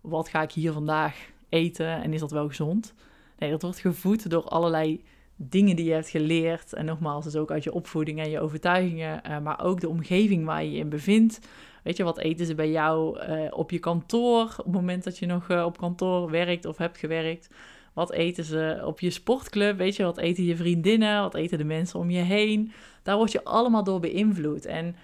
[0.00, 2.94] wat ga ik hier vandaag eten en is dat wel gezond?
[3.38, 5.04] Nee, dat wordt gevoed door allerlei
[5.36, 6.72] dingen die je hebt geleerd.
[6.72, 10.44] En nogmaals, dus ook uit je opvoeding en je overtuigingen, uh, maar ook de omgeving
[10.44, 11.40] waar je je in bevindt.
[11.82, 15.18] Weet je, wat eten ze bij jou uh, op je kantoor, op het moment dat
[15.18, 17.48] je nog uh, op kantoor werkt of hebt gewerkt?
[17.92, 19.78] Wat eten ze op je sportclub?
[19.78, 21.20] Weet je, wat eten je vriendinnen?
[21.20, 22.72] Wat eten de mensen om je heen?
[23.02, 24.66] Daar word je allemaal door beïnvloed.
[24.66, 24.96] En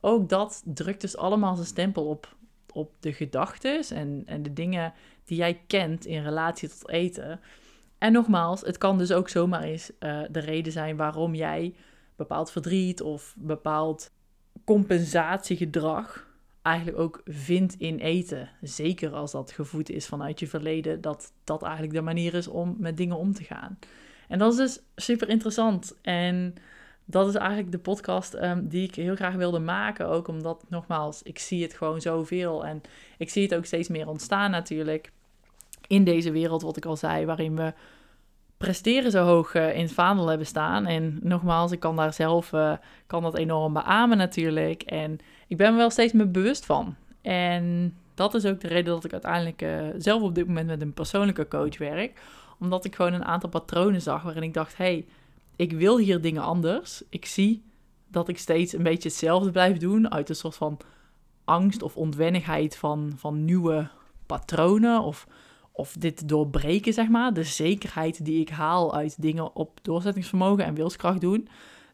[0.00, 2.36] ook dat drukt dus allemaal zijn stempel op,
[2.72, 4.92] op de gedachten en, en de dingen
[5.30, 7.40] die jij kent in relatie tot eten.
[7.98, 11.74] En nogmaals, het kan dus ook zomaar eens uh, de reden zijn waarom jij
[12.16, 14.10] bepaald verdriet of bepaald
[14.64, 16.26] compensatiegedrag
[16.62, 18.48] eigenlijk ook vindt in eten.
[18.60, 22.76] Zeker als dat gevoed is vanuit je verleden, dat dat eigenlijk de manier is om
[22.78, 23.78] met dingen om te gaan.
[24.28, 25.98] En dat is dus super interessant.
[26.02, 26.54] En
[27.04, 30.08] dat is eigenlijk de podcast um, die ik heel graag wilde maken.
[30.08, 32.64] Ook omdat, nogmaals, ik zie het gewoon zoveel.
[32.64, 32.80] En
[33.18, 35.12] ik zie het ook steeds meer ontstaan natuurlijk.
[35.90, 37.72] In deze wereld, wat ik al zei, waarin we
[38.56, 40.86] presteren zo hoog uh, in het vaandel hebben staan.
[40.86, 42.72] En nogmaals, ik kan daar zelf uh,
[43.06, 44.82] kan dat enorm beamen natuurlijk.
[44.82, 46.94] En ik ben me wel steeds meer bewust van.
[47.22, 50.80] En dat is ook de reden dat ik uiteindelijk uh, zelf op dit moment met
[50.80, 52.20] een persoonlijke coach werk.
[52.58, 55.06] Omdat ik gewoon een aantal patronen zag waarin ik dacht: hey,
[55.56, 57.02] ik wil hier dingen anders.
[57.08, 57.62] Ik zie
[58.08, 60.78] dat ik steeds een beetje hetzelfde blijf doen uit een soort van
[61.44, 63.88] angst of ontwennigheid van, van nieuwe
[64.26, 65.26] patronen of
[65.80, 67.32] of dit doorbreken, zeg maar.
[67.32, 71.48] De zekerheid die ik haal uit dingen op doorzettingsvermogen en wilskracht doen,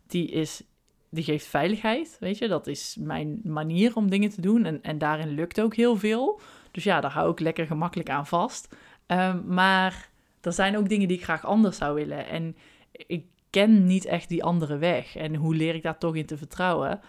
[0.06, 0.62] die, is,
[1.10, 2.48] die geeft veiligheid, weet je.
[2.48, 6.40] Dat is mijn manier om dingen te doen en, en daarin lukt ook heel veel.
[6.70, 8.74] Dus ja, daar hou ik lekker gemakkelijk aan vast.
[9.06, 10.10] Um, maar
[10.40, 12.26] er zijn ook dingen die ik graag anders zou willen.
[12.26, 12.56] En
[12.92, 15.16] ik ken niet echt die andere weg.
[15.16, 17.00] En hoe leer ik daar toch in te vertrouwen?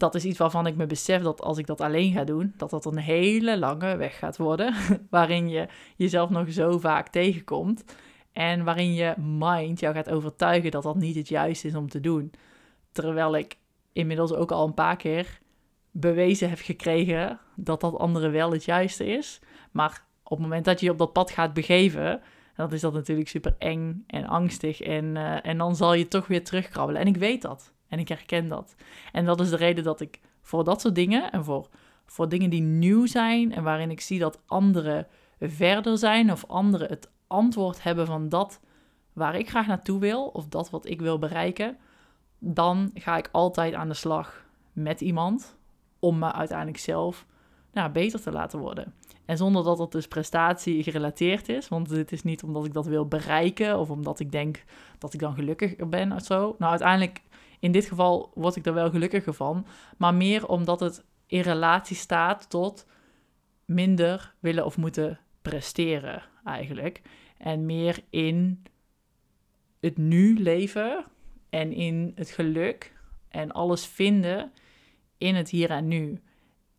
[0.00, 2.70] Dat is iets waarvan ik me besef dat als ik dat alleen ga doen, dat
[2.70, 4.74] dat een hele lange weg gaat worden.
[5.10, 7.84] waarin je jezelf nog zo vaak tegenkomt.
[8.32, 12.00] En waarin je mind jou gaat overtuigen dat dat niet het juiste is om te
[12.00, 12.32] doen.
[12.92, 13.56] Terwijl ik
[13.92, 15.38] inmiddels ook al een paar keer
[15.90, 19.40] bewezen heb gekregen dat dat andere wel het juiste is.
[19.70, 22.20] Maar op het moment dat je je op dat pad gaat begeven,
[22.56, 24.80] dan is dat natuurlijk super eng en angstig.
[24.80, 27.00] En, uh, en dan zal je toch weer terugkrabbelen.
[27.00, 27.72] En ik weet dat.
[27.90, 28.74] En ik herken dat.
[29.12, 31.68] En dat is de reden dat ik voor dat soort dingen en voor,
[32.06, 35.06] voor dingen die nieuw zijn en waarin ik zie dat anderen
[35.40, 38.60] verder zijn of anderen het antwoord hebben van dat
[39.12, 41.76] waar ik graag naartoe wil of dat wat ik wil bereiken,
[42.38, 45.56] dan ga ik altijd aan de slag met iemand
[45.98, 47.26] om me uiteindelijk zelf
[47.72, 48.94] nou, beter te laten worden.
[49.24, 52.86] En zonder dat het dus prestatie gerelateerd is, want dit is niet omdat ik dat
[52.86, 54.64] wil bereiken of omdat ik denk
[54.98, 56.54] dat ik dan gelukkiger ben of zo.
[56.58, 57.22] Nou, uiteindelijk
[57.60, 61.96] in dit geval word ik er wel gelukkiger van, maar meer omdat het in relatie
[61.96, 62.86] staat tot
[63.64, 67.02] minder willen of moeten presteren eigenlijk.
[67.38, 68.62] En meer in
[69.80, 71.04] het nu leven
[71.50, 72.94] en in het geluk
[73.28, 74.52] en alles vinden
[75.18, 76.20] in het hier en nu.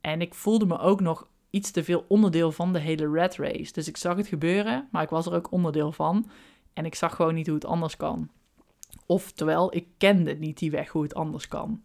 [0.02, 3.74] En ik voelde me ook nog iets te veel onderdeel van de hele red race.
[3.74, 6.30] Dus ik zag het gebeuren, maar ik was er ook onderdeel van.
[6.74, 8.30] En ik zag gewoon niet hoe het anders kan.
[9.06, 11.80] Oftewel, ik kende niet die weg hoe het anders kan.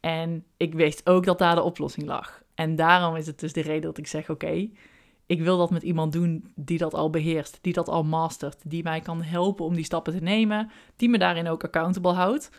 [0.00, 2.42] En ik wist ook dat daar de oplossing lag.
[2.54, 4.68] En daarom is het dus de reden dat ik zeg: oké,
[5.26, 8.82] ik wil dat met iemand doen die dat al beheerst, die dat al mastert, die
[8.82, 12.50] mij kan helpen om die stappen te nemen, die me daarin ook accountable houdt.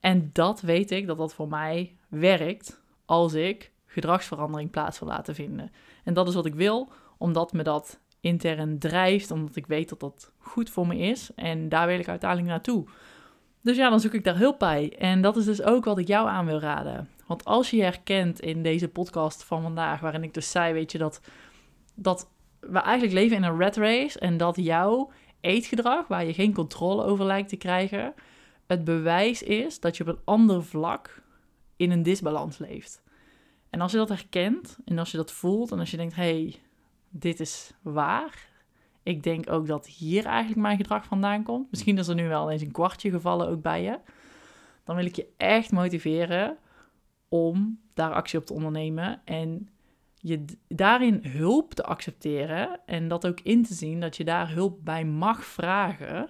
[0.00, 5.34] En dat weet ik dat dat voor mij werkt als ik gedragsverandering plaats wil laten
[5.34, 5.70] vinden.
[6.04, 10.00] En dat is wat ik wil, omdat me dat intern drijft, omdat ik weet dat
[10.00, 11.30] dat goed voor me is.
[11.34, 12.86] En daar wil ik uiteindelijk naartoe.
[13.62, 14.96] Dus ja, dan zoek ik daar hulp bij.
[14.98, 17.08] En dat is dus ook wat ik jou aan wil raden.
[17.26, 20.98] Want als je herkent in deze podcast van vandaag, waarin ik dus zei, weet je,
[20.98, 21.20] dat,
[21.94, 25.10] dat we eigenlijk leven in een rat race en dat jouw
[25.40, 28.14] eetgedrag, waar je geen controle over lijkt te krijgen,
[28.66, 31.22] het bewijs is dat je op een ander vlak
[31.76, 33.02] in een disbalans leeft.
[33.70, 36.60] En als je dat herkent en als je dat voelt en als je denkt, hey,
[37.10, 38.48] dit is waar.
[39.02, 41.70] Ik denk ook dat hier eigenlijk mijn gedrag vandaan komt.
[41.70, 43.98] Misschien is er nu wel eens een kwartje gevallen ook bij je.
[44.84, 46.56] Dan wil ik je echt motiveren
[47.28, 49.68] om daar actie op te ondernemen en
[50.14, 54.84] je daarin hulp te accepteren en dat ook in te zien dat je daar hulp
[54.84, 56.28] bij mag vragen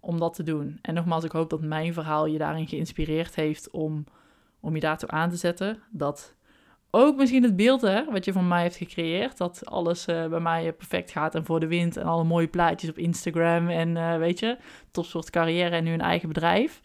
[0.00, 0.78] om dat te doen.
[0.82, 4.04] En nogmaals, ik hoop dat mijn verhaal je daarin geïnspireerd heeft om,
[4.60, 5.82] om je daartoe aan te zetten.
[5.90, 6.35] Dat
[6.96, 10.40] ook misschien het beeld hè, wat je van mij hebt gecreëerd, dat alles uh, bij
[10.40, 14.16] mij perfect gaat en voor de wind en alle mooie plaatjes op Instagram en uh,
[14.16, 14.56] weet je,
[14.90, 16.80] topsoort carrière en nu een eigen bedrijf.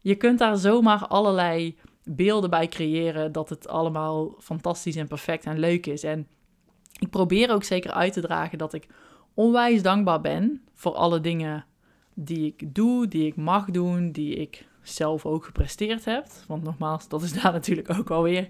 [0.00, 5.58] Je kunt daar zomaar allerlei beelden bij creëren dat het allemaal fantastisch en perfect en
[5.58, 6.02] leuk is.
[6.02, 6.26] En
[6.98, 8.86] ik probeer ook zeker uit te dragen dat ik
[9.34, 11.64] onwijs dankbaar ben voor alle dingen
[12.14, 16.26] die ik doe, die ik mag doen, die ik zelf ook gepresteerd heb.
[16.46, 18.48] Want nogmaals, dat is daar natuurlijk ook alweer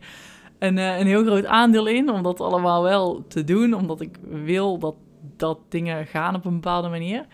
[0.58, 4.18] een, uh, een heel groot aandeel in om dat allemaal wel te doen, omdat ik
[4.22, 4.94] wil dat,
[5.36, 7.26] dat dingen gaan op een bepaalde manier.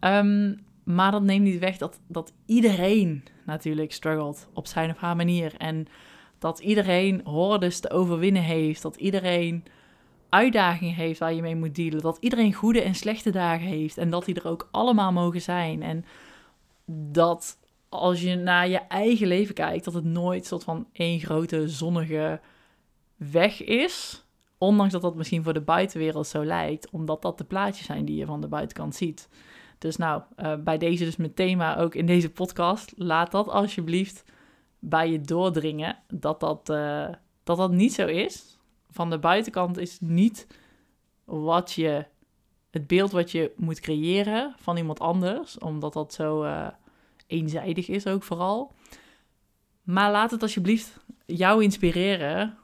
[0.00, 5.16] Um, maar dat neemt niet weg dat, dat iedereen natuurlijk struggelt op zijn of haar
[5.16, 5.54] manier.
[5.58, 5.86] En
[6.38, 8.82] dat iedereen hordes te overwinnen heeft.
[8.82, 9.64] Dat iedereen
[10.28, 12.00] uitdagingen heeft waar je mee moet dealen.
[12.00, 13.98] Dat iedereen goede en slechte dagen heeft.
[13.98, 15.82] En dat die er ook allemaal mogen zijn.
[15.82, 16.04] En
[17.12, 17.58] dat
[17.88, 22.40] als je naar je eigen leven kijkt, dat het nooit soort van één grote zonnige
[23.30, 24.24] weg is.
[24.58, 28.16] Ondanks dat dat misschien voor de buitenwereld zo lijkt, omdat dat de plaatjes zijn die
[28.16, 29.28] je van de buitenkant ziet.
[29.78, 32.92] Dus nou, uh, bij deze dus mijn thema ook in deze podcast.
[32.96, 34.24] Laat dat alsjeblieft
[34.78, 37.08] bij je doordringen dat dat, uh,
[37.42, 38.58] dat, dat niet zo is.
[38.90, 40.46] Van de buitenkant is niet
[41.24, 42.06] wat je,
[42.70, 45.58] het beeld wat je moet creëren van iemand anders.
[45.58, 46.68] Omdat dat zo uh,
[47.26, 48.72] eenzijdig is ook vooral.
[49.82, 52.58] Maar laat het alsjeblieft jou inspireren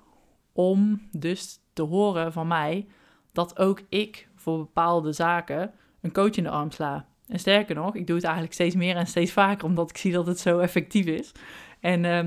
[0.58, 2.86] om dus te horen van mij
[3.32, 7.06] dat ook ik voor bepaalde zaken een coach in de arm sla.
[7.26, 10.12] En sterker nog, ik doe het eigenlijk steeds meer en steeds vaker, omdat ik zie
[10.12, 11.32] dat het zo effectief is.
[11.80, 12.24] En uh,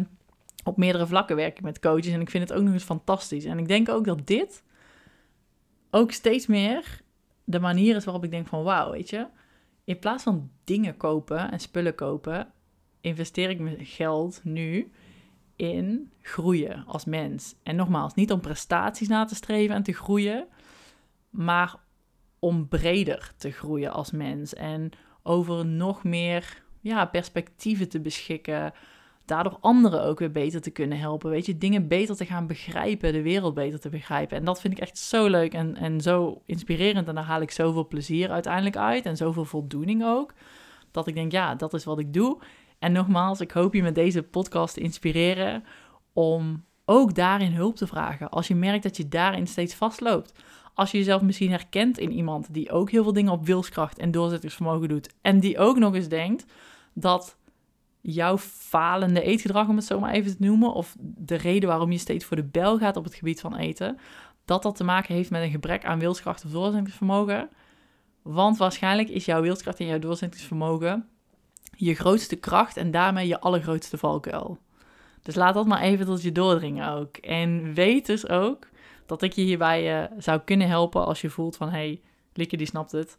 [0.64, 3.46] op meerdere vlakken werk ik met coaches en ik vind het ook nog eens fantastisch.
[3.46, 4.64] En ik denk ook dat dit
[5.90, 7.02] ook steeds meer
[7.44, 9.28] de manier is waarop ik denk van wauw, weet je.
[9.84, 12.52] In plaats van dingen kopen en spullen kopen,
[13.02, 14.92] investeer ik mijn geld nu
[15.62, 17.56] in groeien als mens.
[17.64, 20.48] En nogmaals, niet om prestaties na te streven en te groeien,
[21.30, 21.76] maar
[22.40, 24.90] om breder te groeien als mens en
[25.24, 28.74] over nog meer ja, perspectieven te beschikken.
[29.26, 31.30] Daardoor anderen ook weer beter te kunnen helpen.
[31.30, 34.38] Weet je, dingen beter te gaan begrijpen, de wereld beter te begrijpen.
[34.38, 37.08] En dat vind ik echt zo leuk en, en zo inspirerend.
[37.08, 40.34] En daar haal ik zoveel plezier uiteindelijk uit en zoveel voldoening ook.
[40.92, 42.42] Dat ik denk, ja, dat is wat ik doe.
[42.82, 45.64] En nogmaals, ik hoop je met deze podcast te inspireren
[46.14, 48.30] om ook daarin hulp te vragen.
[48.30, 50.34] Als je merkt dat je daarin steeds vastloopt.
[50.74, 54.12] Als je jezelf misschien herkent in iemand die ook heel veel dingen op wilskracht en
[54.12, 55.14] doorzettingsvermogen doet.
[55.22, 56.46] En die ook nog eens denkt
[56.94, 57.38] dat
[58.02, 61.98] jouw falende eetgedrag, om het zo maar even te noemen, of de reden waarom je
[61.98, 63.98] steeds voor de bel gaat op het gebied van eten,
[64.46, 67.50] dat dat te maken heeft met een gebrek aan wilskracht of doorzettingsvermogen.
[68.22, 71.11] Want waarschijnlijk is jouw wilskracht en jouw doorzettingsvermogen
[71.86, 74.58] je grootste kracht en daarmee je allergrootste valkuil.
[75.22, 77.18] Dus laat dat maar even tot je doordringen ook.
[77.18, 78.68] En weet dus ook
[79.06, 81.70] dat ik je hierbij uh, zou kunnen helpen als je voelt van...
[81.70, 82.02] hey,
[82.34, 83.18] Lieke die snapt het.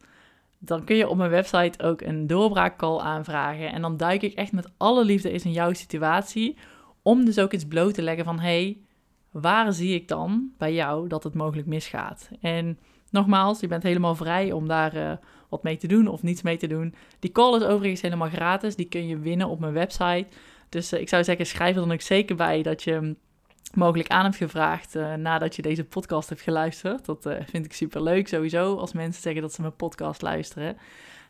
[0.59, 3.73] Dan kun je op mijn website ook een doorbraakcall aanvragen.
[3.73, 6.59] En dan duik ik echt met alle liefde eens in jouw situatie...
[7.03, 8.39] om dus ook iets bloot te leggen van...
[8.39, 8.79] hey,
[9.31, 12.31] waar zie ik dan bij jou dat het mogelijk misgaat?
[12.41, 12.79] En
[13.11, 15.13] nogmaals, je bent helemaal vrij om daar uh,
[15.53, 16.95] wat mee te doen of niets mee te doen.
[17.19, 18.77] Die call is overigens helemaal gratis.
[18.77, 20.27] Die kun je winnen op mijn website.
[20.69, 23.17] Dus uh, ik zou zeggen, schrijf er dan ook zeker bij dat je
[23.75, 27.05] mogelijk aan hebt gevraagd uh, nadat je deze podcast hebt geluisterd.
[27.05, 30.77] Dat uh, vind ik super leuk sowieso als mensen zeggen dat ze mijn podcast luisteren.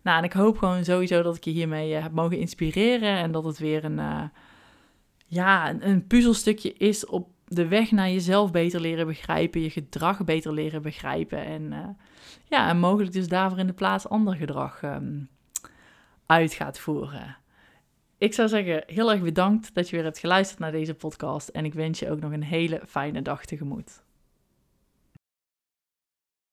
[0.02, 3.44] Nou, en ik hoop gewoon sowieso dat ik je hiermee heb mogen inspireren en dat
[3.44, 4.30] het weer een,
[5.26, 10.24] ja, een, een, puzzelstukje is op de weg naar jezelf beter leren begrijpen, je gedrag
[10.24, 11.96] beter leren begrijpen en
[12.52, 15.28] ja, en mogelijk dus daarvoor in de plaats ander gedrag um,
[16.26, 17.36] uit gaat voeren.
[18.18, 21.48] Ik zou zeggen, heel erg bedankt dat je weer hebt geluisterd naar deze podcast.
[21.48, 24.02] En ik wens je ook nog een hele fijne dag tegemoet.